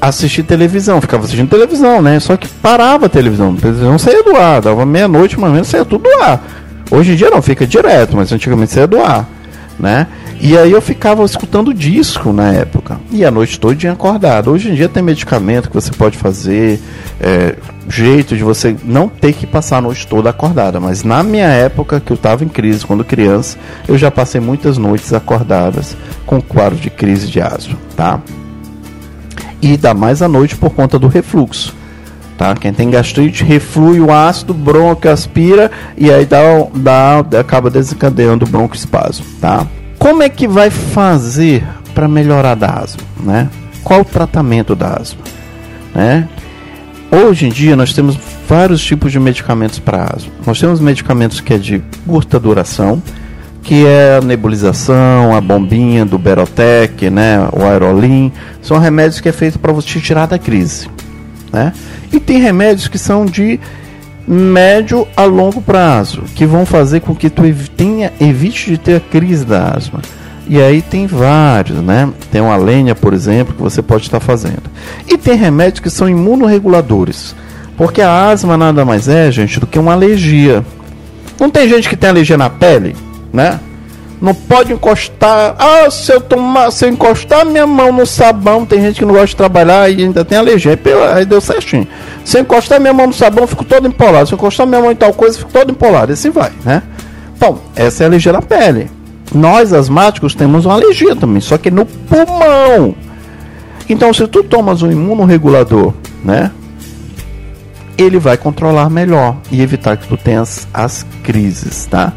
assistir 0.00 0.42
televisão, 0.42 1.00
ficava 1.00 1.24
assistindo 1.24 1.48
televisão, 1.48 2.00
né? 2.00 2.18
Só 2.20 2.36
que 2.36 2.48
parava 2.48 3.06
a 3.06 3.08
televisão, 3.08 3.54
a 3.56 3.60
televisão 3.60 3.98
saía 3.98 4.22
do 4.22 4.34
ar, 4.36 4.60
dava 4.62 4.86
meia-noite, 4.86 5.38
mais 5.38 5.50
ou 5.50 5.54
menos, 5.54 5.68
saía 5.68 5.84
tudo 5.84 6.04
do 6.04 6.22
ar. 6.22 6.42
Hoje 6.90 7.12
em 7.12 7.16
dia 7.16 7.30
não, 7.30 7.40
fica 7.40 7.66
direto, 7.66 8.16
mas 8.16 8.32
antigamente 8.32 8.72
você 8.72 8.80
ia 8.80 8.86
doar, 8.86 9.28
né? 9.78 10.06
E 10.42 10.56
aí 10.56 10.72
eu 10.72 10.80
ficava 10.80 11.22
escutando 11.22 11.72
disco 11.74 12.32
na 12.32 12.50
época. 12.52 12.98
E 13.12 13.24
a 13.26 13.30
noite 13.30 13.60
toda 13.60 13.90
acordado. 13.90 14.50
Hoje 14.50 14.70
em 14.70 14.74
dia 14.74 14.88
tem 14.88 15.02
medicamento 15.02 15.68
que 15.68 15.74
você 15.74 15.92
pode 15.92 16.16
fazer, 16.16 16.80
é, 17.20 17.56
jeito 17.88 18.34
de 18.34 18.42
você 18.42 18.74
não 18.82 19.06
ter 19.06 19.34
que 19.34 19.46
passar 19.46 19.78
a 19.78 19.80
noite 19.82 20.06
toda 20.06 20.30
acordada. 20.30 20.80
Mas 20.80 21.04
na 21.04 21.22
minha 21.22 21.46
época, 21.46 22.00
que 22.00 22.10
eu 22.10 22.14
estava 22.14 22.42
em 22.42 22.48
crise 22.48 22.86
quando 22.86 23.04
criança, 23.04 23.58
eu 23.86 23.98
já 23.98 24.10
passei 24.10 24.40
muitas 24.40 24.78
noites 24.78 25.12
acordadas 25.12 25.94
com 26.24 26.40
quadro 26.40 26.78
de 26.78 26.88
crise 26.88 27.28
de 27.28 27.40
asma, 27.40 27.76
tá? 27.94 28.18
E 29.60 29.76
dá 29.76 29.92
mais 29.92 30.22
à 30.22 30.28
noite 30.28 30.56
por 30.56 30.70
conta 30.70 30.98
do 30.98 31.06
refluxo. 31.06 31.79
Tá? 32.40 32.54
Quem 32.54 32.72
tem 32.72 32.88
gastrite 32.88 33.44
reflui 33.44 34.00
o 34.00 34.10
ácido, 34.10 34.54
bronco 34.54 35.06
aspira 35.06 35.70
e 35.94 36.10
aí 36.10 36.24
dá, 36.24 36.38
dá, 36.74 37.38
acaba 37.38 37.68
desencadeando 37.68 38.46
o 38.46 38.48
broncoespasmo. 38.48 39.26
Tá? 39.38 39.66
Como 39.98 40.22
é 40.22 40.28
que 40.30 40.48
vai 40.48 40.70
fazer 40.70 41.62
para 41.94 42.08
melhorar 42.08 42.54
da 42.54 42.68
asma? 42.68 43.02
Né? 43.22 43.46
Qual 43.84 44.00
o 44.00 44.04
tratamento 44.06 44.74
da 44.74 44.94
asma? 44.94 45.20
Né? 45.94 46.26
Hoje 47.10 47.44
em 47.46 47.50
dia 47.50 47.76
nós 47.76 47.92
temos 47.92 48.18
vários 48.48 48.82
tipos 48.82 49.12
de 49.12 49.20
medicamentos 49.20 49.78
para 49.78 50.04
asma. 50.04 50.32
Nós 50.46 50.58
temos 50.58 50.80
medicamentos 50.80 51.42
que 51.42 51.52
é 51.52 51.58
de 51.58 51.82
curta 52.06 52.40
duração, 52.40 53.02
que 53.62 53.84
é 53.84 54.16
a 54.16 54.24
nebulização, 54.24 55.36
a 55.36 55.42
bombinha 55.42 56.06
do 56.06 56.18
Berotec, 56.18 57.10
né, 57.10 57.46
o 57.52 57.62
Aerolim, 57.64 58.32
são 58.62 58.78
remédios 58.78 59.20
que 59.20 59.28
é 59.28 59.32
feito 59.32 59.58
para 59.58 59.74
você 59.74 60.00
tirar 60.00 60.24
da 60.24 60.38
crise, 60.38 60.88
né? 61.52 61.72
E 62.12 62.20
tem 62.20 62.38
remédios 62.38 62.88
que 62.88 62.98
são 62.98 63.24
de 63.24 63.58
médio 64.26 65.06
a 65.16 65.24
longo 65.24 65.60
prazo, 65.60 66.22
que 66.34 66.46
vão 66.46 66.64
fazer 66.64 67.00
com 67.00 67.14
que 67.14 67.28
tu 67.28 67.42
tenha, 67.76 68.12
evite 68.20 68.70
de 68.70 68.78
ter 68.78 68.96
a 68.96 69.00
crise 69.00 69.44
da 69.44 69.74
asma. 69.76 70.00
E 70.48 70.60
aí 70.60 70.82
tem 70.82 71.06
vários, 71.06 71.78
né? 71.78 72.08
Tem 72.30 72.40
uma 72.40 72.56
lenha, 72.56 72.94
por 72.94 73.14
exemplo, 73.14 73.54
que 73.54 73.62
você 73.62 73.80
pode 73.80 74.04
estar 74.04 74.20
fazendo. 74.20 74.62
E 75.06 75.16
tem 75.16 75.36
remédios 75.36 75.80
que 75.80 75.90
são 75.90 76.08
imunorreguladores. 76.08 77.34
Porque 77.76 78.02
a 78.02 78.28
asma 78.28 78.56
nada 78.56 78.84
mais 78.84 79.08
é, 79.08 79.30
gente, 79.30 79.60
do 79.60 79.66
que 79.66 79.78
uma 79.78 79.92
alergia. 79.92 80.64
Não 81.38 81.48
tem 81.48 81.68
gente 81.68 81.88
que 81.88 81.96
tem 81.96 82.10
alergia 82.10 82.36
na 82.36 82.50
pele, 82.50 82.96
né? 83.32 83.60
Não 84.20 84.34
pode 84.34 84.72
encostar. 84.72 85.56
Ah, 85.58 85.90
se 85.90 86.12
eu 86.12 86.20
tomar, 86.20 86.70
se 86.70 86.84
eu 86.84 86.90
encostar 86.90 87.46
minha 87.46 87.66
mão 87.66 87.90
no 87.90 88.04
sabão, 88.04 88.66
tem 88.66 88.80
gente 88.82 88.98
que 88.98 89.04
não 89.04 89.14
gosta 89.14 89.28
de 89.28 89.36
trabalhar 89.36 89.90
e 89.90 90.02
ainda 90.02 90.24
tem 90.24 90.36
alergia. 90.36 90.78
Aí 91.14 91.24
deu 91.24 91.40
certinho. 91.40 91.88
Se 92.22 92.36
eu 92.36 92.42
encostar 92.42 92.78
minha 92.78 92.92
mão 92.92 93.06
no 93.06 93.14
sabão, 93.14 93.46
fico 93.46 93.64
todo 93.64 93.88
empolado. 93.88 94.26
Se 94.26 94.34
eu 94.34 94.36
encostar 94.36 94.66
minha 94.66 94.82
mão 94.82 94.92
em 94.92 94.96
tal 94.96 95.14
coisa, 95.14 95.38
fico 95.38 95.50
todo 95.50 95.70
empolado. 95.70 96.12
E 96.12 96.14
assim 96.14 96.28
vai, 96.28 96.52
né? 96.64 96.82
Então, 97.34 97.58
essa 97.74 98.02
é 98.02 98.04
a 98.04 98.08
alergia 98.10 98.32
na 98.32 98.42
pele. 98.42 98.90
Nós, 99.34 99.72
asmáticos, 99.72 100.34
temos 100.34 100.66
uma 100.66 100.74
alergia 100.74 101.16
também, 101.16 101.40
só 101.40 101.56
que 101.56 101.70
no 101.70 101.86
pulmão. 101.86 102.94
Então, 103.88 104.12
se 104.12 104.26
tu 104.28 104.44
tomas 104.44 104.82
um 104.82 104.90
imunorregulador, 104.90 105.94
né? 106.22 106.50
Ele 107.96 108.18
vai 108.18 108.36
controlar 108.36 108.90
melhor 108.90 109.36
e 109.50 109.62
evitar 109.62 109.96
que 109.96 110.06
tu 110.06 110.16
tenhas 110.16 110.68
as 110.72 111.06
crises, 111.22 111.86
tá? 111.86 112.12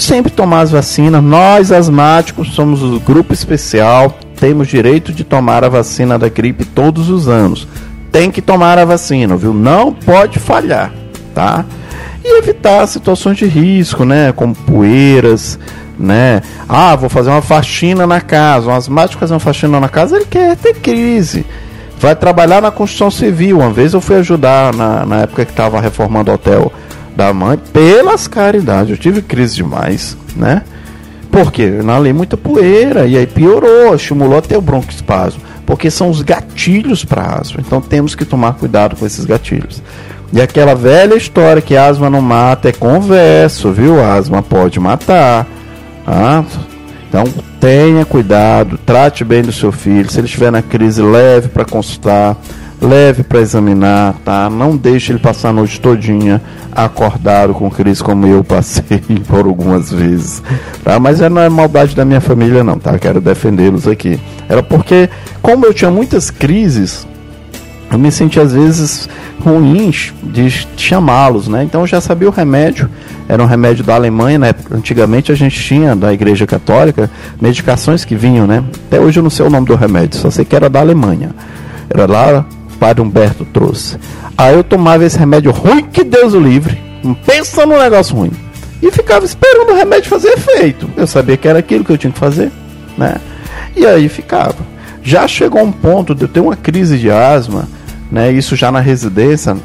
Sempre 0.00 0.32
tomar 0.32 0.62
as 0.62 0.70
vacinas. 0.70 1.22
Nós, 1.22 1.70
asmáticos, 1.70 2.54
somos 2.54 2.82
o 2.82 2.98
grupo 2.98 3.34
especial. 3.34 4.18
Temos 4.40 4.66
direito 4.66 5.12
de 5.12 5.22
tomar 5.22 5.62
a 5.62 5.68
vacina 5.68 6.18
da 6.18 6.26
gripe 6.26 6.64
todos 6.64 7.10
os 7.10 7.28
anos. 7.28 7.68
Tem 8.10 8.30
que 8.30 8.40
tomar 8.40 8.78
a 8.78 8.86
vacina, 8.86 9.36
viu? 9.36 9.52
Não 9.52 9.92
pode 9.92 10.38
falhar, 10.38 10.90
tá? 11.34 11.66
E 12.24 12.38
evitar 12.38 12.86
situações 12.86 13.36
de 13.36 13.44
risco, 13.44 14.06
né? 14.06 14.32
Como 14.32 14.54
poeiras, 14.54 15.58
né? 15.98 16.40
Ah, 16.66 16.96
vou 16.96 17.10
fazer 17.10 17.28
uma 17.28 17.42
faxina 17.42 18.06
na 18.06 18.22
casa. 18.22 18.70
Um 18.70 18.74
asmático 18.74 19.20
fazer 19.20 19.34
uma 19.34 19.38
faxina 19.38 19.78
na 19.78 19.88
casa, 19.90 20.16
ele 20.16 20.24
quer 20.24 20.56
ter 20.56 20.76
crise. 20.76 21.44
Vai 21.98 22.16
trabalhar 22.16 22.62
na 22.62 22.70
construção 22.70 23.10
civil. 23.10 23.58
Uma 23.58 23.70
vez 23.70 23.92
eu 23.92 24.00
fui 24.00 24.16
ajudar 24.16 24.74
na, 24.74 25.04
na 25.04 25.16
época 25.20 25.44
que 25.44 25.52
estava 25.52 25.78
reformando 25.78 26.30
o 26.30 26.34
hotel 26.34 26.72
da 27.16 27.32
mãe, 27.32 27.58
pelas 27.72 28.26
caridades. 28.26 28.90
Eu 28.90 28.96
tive 28.96 29.22
crise 29.22 29.56
demais, 29.56 30.16
né? 30.36 30.62
Porque 31.30 31.62
inalei 31.62 32.12
muita 32.12 32.36
poeira 32.36 33.06
e 33.06 33.16
aí 33.16 33.26
piorou, 33.26 33.94
estimulou 33.94 34.38
até 34.38 34.56
o 34.58 34.60
broncoespasmo. 34.60 35.40
Porque 35.64 35.90
são 35.90 36.10
os 36.10 36.22
gatilhos 36.22 37.04
para 37.04 37.38
asma. 37.40 37.60
Então 37.64 37.80
temos 37.80 38.14
que 38.14 38.24
tomar 38.24 38.54
cuidado 38.54 38.96
com 38.96 39.06
esses 39.06 39.24
gatilhos. 39.24 39.80
E 40.32 40.40
aquela 40.40 40.74
velha 40.74 41.14
história 41.14 41.62
que 41.62 41.76
asma 41.76 42.08
não 42.08 42.20
mata 42.20 42.68
é 42.68 42.72
converso, 42.72 43.72
viu? 43.72 44.02
asma 44.02 44.42
pode 44.42 44.78
matar. 44.78 45.46
Ah, 46.06 46.44
então 47.08 47.24
tenha 47.60 48.04
cuidado, 48.04 48.78
trate 48.78 49.24
bem 49.24 49.42
do 49.42 49.52
seu 49.52 49.72
filho. 49.72 50.10
Se 50.10 50.18
ele 50.18 50.26
estiver 50.26 50.50
na 50.50 50.62
crise, 50.62 51.02
leve 51.02 51.48
para 51.48 51.64
consultar, 51.64 52.36
leve 52.80 53.22
para 53.22 53.40
examinar, 53.40 54.14
tá? 54.24 54.48
Não 54.48 54.76
deixe 54.76 55.12
ele 55.12 55.18
passar 55.18 55.50
a 55.50 55.52
noite 55.52 55.80
todinha 55.80 56.40
acordado 56.72 57.52
com 57.52 57.70
crise 57.70 58.02
como 58.02 58.26
eu 58.26 58.42
passei 58.42 59.02
por 59.28 59.46
algumas 59.46 59.92
vezes, 59.92 60.42
tá? 60.82 60.98
Mas 60.98 61.20
não 61.20 61.42
é 61.42 61.48
maldade 61.48 61.94
da 61.94 62.04
minha 62.04 62.20
família 62.20 62.64
não, 62.64 62.78
tá? 62.78 62.98
Quero 62.98 63.20
defendê-los 63.20 63.86
aqui. 63.86 64.18
Era 64.48 64.62
porque 64.62 65.10
como 65.42 65.66
eu 65.66 65.74
tinha 65.74 65.90
muitas 65.90 66.30
crises, 66.30 67.06
eu 67.90 67.98
me 67.98 68.10
senti 68.10 68.38
às 68.40 68.52
vezes 68.52 69.08
ruins 69.44 70.14
de 70.22 70.48
chamá-los, 70.76 71.48
né? 71.48 71.64
Então 71.64 71.82
eu 71.82 71.86
já 71.86 72.00
sabia 72.00 72.28
o 72.28 72.32
remédio, 72.32 72.88
era 73.28 73.42
um 73.42 73.46
remédio 73.46 73.84
da 73.84 73.94
Alemanha, 73.94 74.38
né? 74.38 74.54
Antigamente 74.70 75.32
a 75.32 75.34
gente 75.34 75.60
tinha 75.60 75.94
da 75.94 76.12
Igreja 76.12 76.46
Católica 76.46 77.10
medicações 77.40 78.04
que 78.04 78.14
vinham, 78.14 78.46
né? 78.46 78.62
Até 78.86 79.00
hoje 79.00 79.18
eu 79.18 79.22
não 79.22 79.30
sei 79.30 79.44
o 79.44 79.50
nome 79.50 79.66
do 79.66 79.74
remédio, 79.74 80.18
só 80.18 80.30
sei 80.30 80.44
que 80.44 80.56
era 80.56 80.70
da 80.70 80.80
Alemanha. 80.80 81.30
Era 81.88 82.06
lá 82.06 82.46
Padre 82.80 83.02
Humberto 83.02 83.44
trouxe. 83.44 83.96
Aí 84.36 84.54
eu 84.54 84.64
tomava 84.64 85.04
esse 85.04 85.16
remédio 85.18 85.52
ruim 85.52 85.84
que 85.84 86.02
Deus 86.02 86.34
o 86.34 86.40
livre, 86.40 86.76
pensa 87.24 87.64
num 87.64 87.78
negócio 87.78 88.16
ruim. 88.16 88.32
E 88.82 88.90
ficava 88.90 89.24
esperando 89.24 89.70
o 89.70 89.76
remédio 89.76 90.08
fazer 90.08 90.30
efeito. 90.30 90.90
Eu 90.96 91.06
sabia 91.06 91.36
que 91.36 91.46
era 91.46 91.60
aquilo 91.60 91.84
que 91.84 91.92
eu 91.92 91.98
tinha 91.98 92.12
que 92.12 92.18
fazer, 92.18 92.50
né? 92.96 93.16
E 93.76 93.86
aí 93.86 94.08
ficava. 94.08 94.56
Já 95.02 95.28
chegou 95.28 95.62
um 95.62 95.70
ponto 95.70 96.14
de 96.14 96.22
eu 96.22 96.28
ter 96.28 96.40
uma 96.40 96.56
crise 96.56 96.98
de 96.98 97.10
asma 97.10 97.68
né? 98.10 98.32
Isso 98.32 98.56
já 98.56 98.72
na 98.72 98.80
residência, 98.80 99.56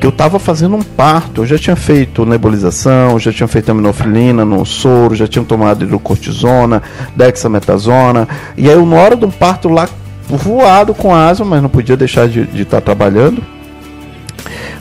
que 0.00 0.06
eu 0.06 0.10
estava 0.10 0.38
fazendo 0.38 0.76
um 0.76 0.82
parto, 0.82 1.42
eu 1.42 1.46
já 1.46 1.56
tinha 1.56 1.76
feito 1.76 2.26
nebulização, 2.26 3.18
já 3.18 3.32
tinha 3.32 3.48
feito 3.48 3.70
aminofilina 3.70 4.44
no 4.44 4.64
soro, 4.66 5.14
já 5.14 5.26
tinha 5.26 5.44
tomado 5.44 5.84
hidrocortisona, 5.84 6.82
dexametasona, 7.16 8.28
e 8.56 8.68
aí 8.68 8.84
na 8.84 8.96
hora 8.96 9.16
do 9.16 9.28
parto 9.28 9.68
lá, 9.68 9.88
voado 10.28 10.94
com 10.94 11.14
asma, 11.14 11.44
mas 11.44 11.62
não 11.62 11.68
podia 11.68 11.96
deixar 11.96 12.28
de 12.28 12.42
estar 12.54 12.80
tá 12.80 12.80
trabalhando, 12.80 13.42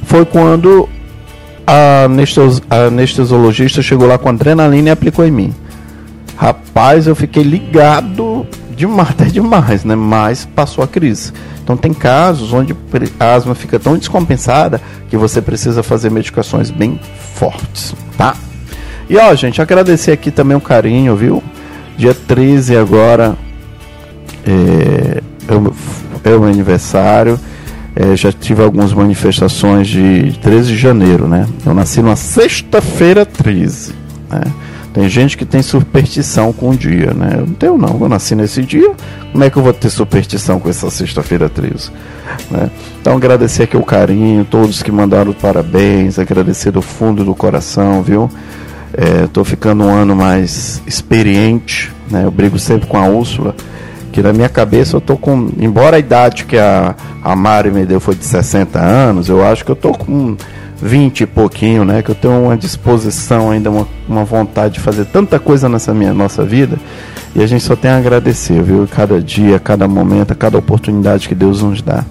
foi 0.04 0.26
quando 0.26 0.88
a, 1.66 2.04
anestesi 2.04 2.62
a 2.70 2.86
anestesiologista 2.86 3.82
chegou 3.82 4.08
lá 4.08 4.18
com 4.18 4.30
adrenalina 4.30 4.90
e 4.90 4.92
aplicou 4.92 5.26
em 5.26 5.32
mim. 5.32 5.54
Rapaz, 6.36 7.08
eu 7.08 7.16
fiquei 7.16 7.44
ligado 7.44 8.46
demais, 8.76 9.12
até 9.12 9.26
demais, 9.26 9.84
né? 9.84 9.96
Mas 9.96 10.46
passou 10.46 10.84
a 10.84 10.88
crise. 10.88 11.32
Então 11.64 11.78
tem 11.78 11.94
casos 11.94 12.52
onde 12.52 12.76
a 13.20 13.34
asma 13.34 13.56
fica 13.56 13.80
tão 13.80 13.98
descompensada 13.98 14.82
que 15.10 15.16
você 15.16 15.42
precisa 15.42 15.82
fazer 15.82 16.12
medicações 16.12 16.70
bem 16.70 17.00
fortes, 17.36 17.96
tá? 18.18 18.36
E 19.10 19.18
ó, 19.18 19.34
gente, 19.36 19.62
agradecer 19.62 20.12
aqui 20.12 20.32
também 20.32 20.58
o 20.58 20.62
carinho, 20.62 21.16
viu? 21.16 21.42
Dia 21.98 22.14
13 22.14 22.76
agora 22.76 23.38
é, 24.46 25.22
é, 25.48 25.56
o 25.56 26.40
meu 26.40 26.44
aniversário. 26.46 27.40
É, 27.96 28.16
já 28.16 28.32
tive 28.32 28.64
algumas 28.64 28.92
manifestações 28.92 29.88
de 29.88 30.38
13 30.42 30.70
de 30.70 30.78
janeiro, 30.78 31.28
né? 31.28 31.48
Eu 31.64 31.76
nasci 31.76 32.02
numa 32.02 32.16
sexta-feira 32.16 33.24
13, 33.24 33.94
né? 34.32 34.42
Tem 34.94 35.10
gente 35.10 35.36
que 35.36 35.46
tem 35.46 35.62
superstição 35.62 36.54
com 36.54 36.70
o 36.70 36.76
dia, 36.76 37.14
né? 37.14 37.34
Eu 37.34 37.48
não 37.48 37.54
tenho 37.54 37.78
não, 37.78 38.00
eu 38.00 38.10
nasci 38.10 38.36
nesse 38.36 38.62
dia, 38.64 38.92
como 39.32 39.44
é 39.44 39.50
que 39.50 39.58
eu 39.58 39.64
vou 39.64 39.74
ter 39.74 39.90
superstição 39.90 40.60
com 40.60 40.70
essa 40.70 40.90
sexta-feira 40.90 41.50
13? 41.50 41.92
Né? 42.50 42.70
Então 43.02 43.16
agradecer 43.16 43.64
aqui 43.64 43.76
o 43.76 43.84
carinho, 43.84 44.46
todos 44.46 44.84
que 44.84 44.92
mandaram 44.92 45.34
parabéns, 45.34 46.20
agradecer 46.20 46.72
do 46.72 46.82
fundo 46.82 47.24
do 47.24 47.34
coração, 47.34 48.04
viu? 48.04 48.30
Estou 49.24 49.42
é, 49.42 49.46
ficando 49.46 49.84
um 49.84 49.90
ano 49.90 50.16
mais 50.16 50.82
experiente, 50.86 51.92
né? 52.10 52.26
Eu 52.26 52.32
brigo 52.32 52.60
sempre 52.60 52.88
com 52.88 52.98
a 52.98 53.08
Úrsula, 53.08 53.56
que 54.14 54.22
na 54.22 54.32
minha 54.32 54.48
cabeça 54.48 54.96
eu 54.96 55.02
tô 55.02 55.18
com, 55.18 55.50
embora 55.58 55.98
a 55.98 56.00
idade 56.00 56.46
que 56.46 56.56
a, 56.56 56.96
a 57.24 57.36
Mari 57.36 57.72
me 57.72 57.84
deu 57.84 58.00
foi 58.00 58.14
de 58.14 58.24
60 58.24 58.80
anos, 58.80 59.28
eu 59.28 59.44
acho 59.44 59.66
que 59.66 59.72
eu 59.72 59.76
tô 59.76 59.92
com 59.92 60.38
20 60.80 61.22
e 61.22 61.26
pouquinho, 61.26 61.84
né? 61.84 62.04
Que 62.04 62.12
eu 62.12 62.16
tenho 62.16 62.44
uma 62.44 62.56
disposição 62.56 63.50
ainda, 63.50 63.72
uma, 63.72 63.88
uma 64.08 64.24
vontade 64.24 64.76
de 64.76 64.80
fazer 64.82 65.06
tanta 65.06 65.40
coisa 65.40 65.68
nessa 65.68 65.94
minha 65.96 66.14
nossa 66.14 66.44
vida. 66.44 66.78
E 67.36 67.42
a 67.42 67.48
gente 67.48 67.64
só 67.64 67.76
tem 67.76 67.90
a 67.90 67.98
agradecer, 67.98 68.62
viu? 68.62 68.88
Cada 68.88 69.20
dia, 69.20 69.58
cada 69.60 69.88
momento, 69.88 70.36
cada 70.36 70.60
oportunidade 70.60 71.28
que 71.28 71.34
Deus 71.34 71.64
nos 71.64 71.82
dá. 71.82 72.06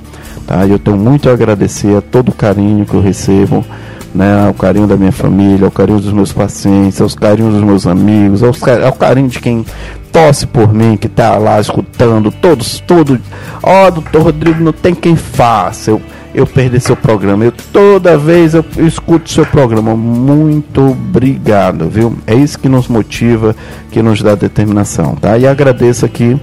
Tá? 0.44 0.66
E 0.66 0.72
eu 0.72 0.78
tenho 0.80 0.96
muito 0.96 1.30
a 1.30 1.32
agradecer 1.32 1.96
a 1.96 2.00
todo 2.00 2.30
o 2.30 2.34
carinho 2.34 2.84
que 2.84 2.94
eu 2.94 3.00
recebo, 3.00 3.64
né? 4.12 4.46
Ao 4.48 4.54
carinho 4.54 4.88
da 4.88 4.96
minha 4.96 5.12
família, 5.12 5.66
ao 5.66 5.70
carinho 5.70 6.00
dos 6.00 6.12
meus 6.12 6.32
pacientes, 6.32 7.00
aos 7.00 7.14
carinhos 7.14 7.54
dos 7.54 7.62
meus 7.62 7.86
amigos, 7.86 8.42
aos, 8.42 8.60
ao 8.84 8.92
carinho 8.92 9.28
de 9.28 9.38
quem 9.38 9.64
torce 10.12 10.46
por 10.46 10.72
mim, 10.72 10.96
que 10.96 11.08
tá 11.08 11.36
lá 11.38 11.58
escutando, 11.58 12.30
todos, 12.30 12.80
tudo. 12.80 13.18
Ó, 13.62 13.86
oh, 13.86 13.90
doutor 13.90 14.22
Rodrigo, 14.22 14.62
não 14.62 14.72
tem 14.72 14.94
quem 14.94 15.16
faça. 15.16 15.90
Eu, 15.90 16.02
eu 16.34 16.46
perder 16.46 16.80
seu 16.80 16.94
programa. 16.94 17.44
Eu 17.44 17.52
toda 17.72 18.16
vez 18.16 18.54
eu, 18.54 18.64
escuto 18.78 19.30
seu 19.30 19.46
programa. 19.46 19.96
Muito 19.96 20.90
obrigado, 20.90 21.88
viu? 21.88 22.16
É 22.26 22.34
isso 22.34 22.58
que 22.58 22.68
nos 22.68 22.86
motiva, 22.88 23.56
que 23.90 24.02
nos 24.02 24.22
dá 24.22 24.34
determinação, 24.34 25.14
tá? 25.14 25.38
E 25.38 25.46
agradeço 25.46 26.04
aqui 26.04 26.38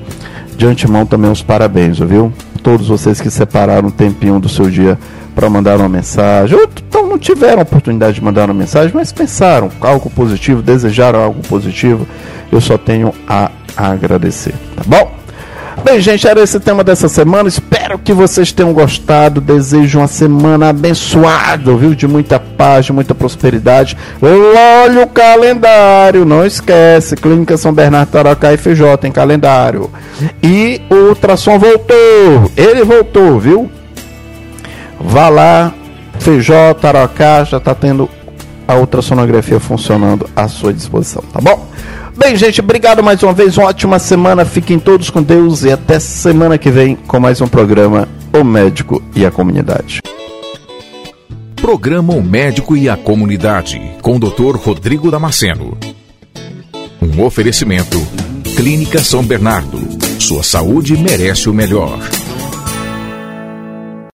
de 0.58 0.66
antemão 0.66 1.06
também 1.06 1.32
os 1.32 1.42
parabéns, 1.42 2.00
viu? 2.00 2.34
Todos 2.62 2.88
vocês 2.88 3.22
que 3.22 3.30
separaram 3.30 3.88
um 3.88 3.92
tempinho 3.92 4.40
do 4.40 4.50
seu 4.50 4.70
dia 4.70 4.98
para 5.34 5.50
mandar 5.50 5.78
uma 5.78 5.88
mensagem, 5.88 6.58
ou 6.58 6.68
então 6.76 7.08
não 7.08 7.18
tiveram 7.18 7.62
oportunidade 7.62 8.16
de 8.16 8.24
mandar 8.24 8.50
uma 8.50 8.54
mensagem, 8.54 8.92
mas 8.94 9.14
pensaram 9.14 9.70
algo 9.80 10.10
positivo, 10.10 10.62
desejaram 10.62 11.24
algo 11.24 11.42
positivo, 11.48 12.06
eu 12.52 12.60
só 12.60 12.78
tenho 12.78 13.14
a 13.26 13.50
agradecer, 13.88 14.54
tá 14.76 14.84
bom? 14.86 15.20
Bem, 15.84 16.02
gente, 16.02 16.28
era 16.28 16.42
esse 16.42 16.60
tema 16.60 16.84
dessa 16.84 17.08
semana. 17.08 17.48
Espero 17.48 17.98
que 17.98 18.12
vocês 18.12 18.52
tenham 18.52 18.74
gostado. 18.74 19.40
Desejo 19.40 20.00
uma 20.00 20.08
semana 20.08 20.70
abençoada, 20.70 21.74
viu? 21.76 21.96
De 21.96 22.08
muita 22.08 22.40
paz, 22.40 22.86
de 22.86 22.94
muita 22.94 23.16
prosperidade. 23.16 23.98
Olha 24.22 25.04
o 25.04 25.08
calendário, 25.08 26.26
não 26.26 26.46
esquece. 26.46 27.16
Clínica 27.16 27.58
São 27.58 27.74
Bernardo 27.74 28.10
Taracá 28.10 28.56
FJ 28.58 29.08
em 29.08 29.12
calendário. 29.12 29.90
E 30.44 30.82
o 30.90 31.10
ultrassom 31.10 31.58
voltou. 31.58 32.52
Ele 32.58 32.84
voltou, 32.84 33.40
viu? 33.40 33.72
Vá 35.00 35.30
lá, 35.30 35.74
Feijó, 36.20 36.74
Tarocá, 36.74 37.46
já 37.46 37.58
está 37.58 37.74
tendo 37.74 38.10
a 38.68 38.76
ultrassonografia 38.76 39.60
funcionando 39.60 40.30
à 40.36 40.48
sua 40.48 40.74
disposição, 40.74 41.24
tá 41.32 41.40
bom? 41.42 41.66
Bem, 42.20 42.36
gente, 42.36 42.60
obrigado 42.60 43.02
mais 43.02 43.24
uma 43.24 43.32
vez. 43.32 43.58
Uma 43.58 43.68
ótima 43.68 43.98
semana. 43.98 44.44
Fiquem 44.44 44.78
todos 44.78 45.10
com 45.10 45.24
Deus 45.24 45.64
e 45.64 45.72
até 45.72 46.00
semana 46.00 46.58
que 46.58 46.70
vem 46.70 46.96
com 46.96 47.18
mais 47.18 47.40
um 47.40 47.48
programa 47.48 48.10
O 48.34 48.44
Médico 48.44 49.02
e 49.16 49.26
a 49.26 49.32
Comunidade. 49.32 50.02
Programa 51.56 52.14
O 52.14 52.22
Médico 52.22 52.76
e 52.76 52.90
a 52.90 52.98
Comunidade, 52.98 53.82
com 54.02 54.18
o 54.18 54.20
Dr. 54.20 54.58
Rodrigo 54.58 55.10
Damasceno. 55.10 55.78
Um 57.02 57.24
oferecimento 57.24 57.98
Clínica 58.58 59.02
São 59.02 59.24
Bernardo. 59.24 59.80
Sua 60.20 60.44
saúde 60.44 60.98
merece 60.98 61.50
o 61.50 61.54
melhor. 61.54 61.98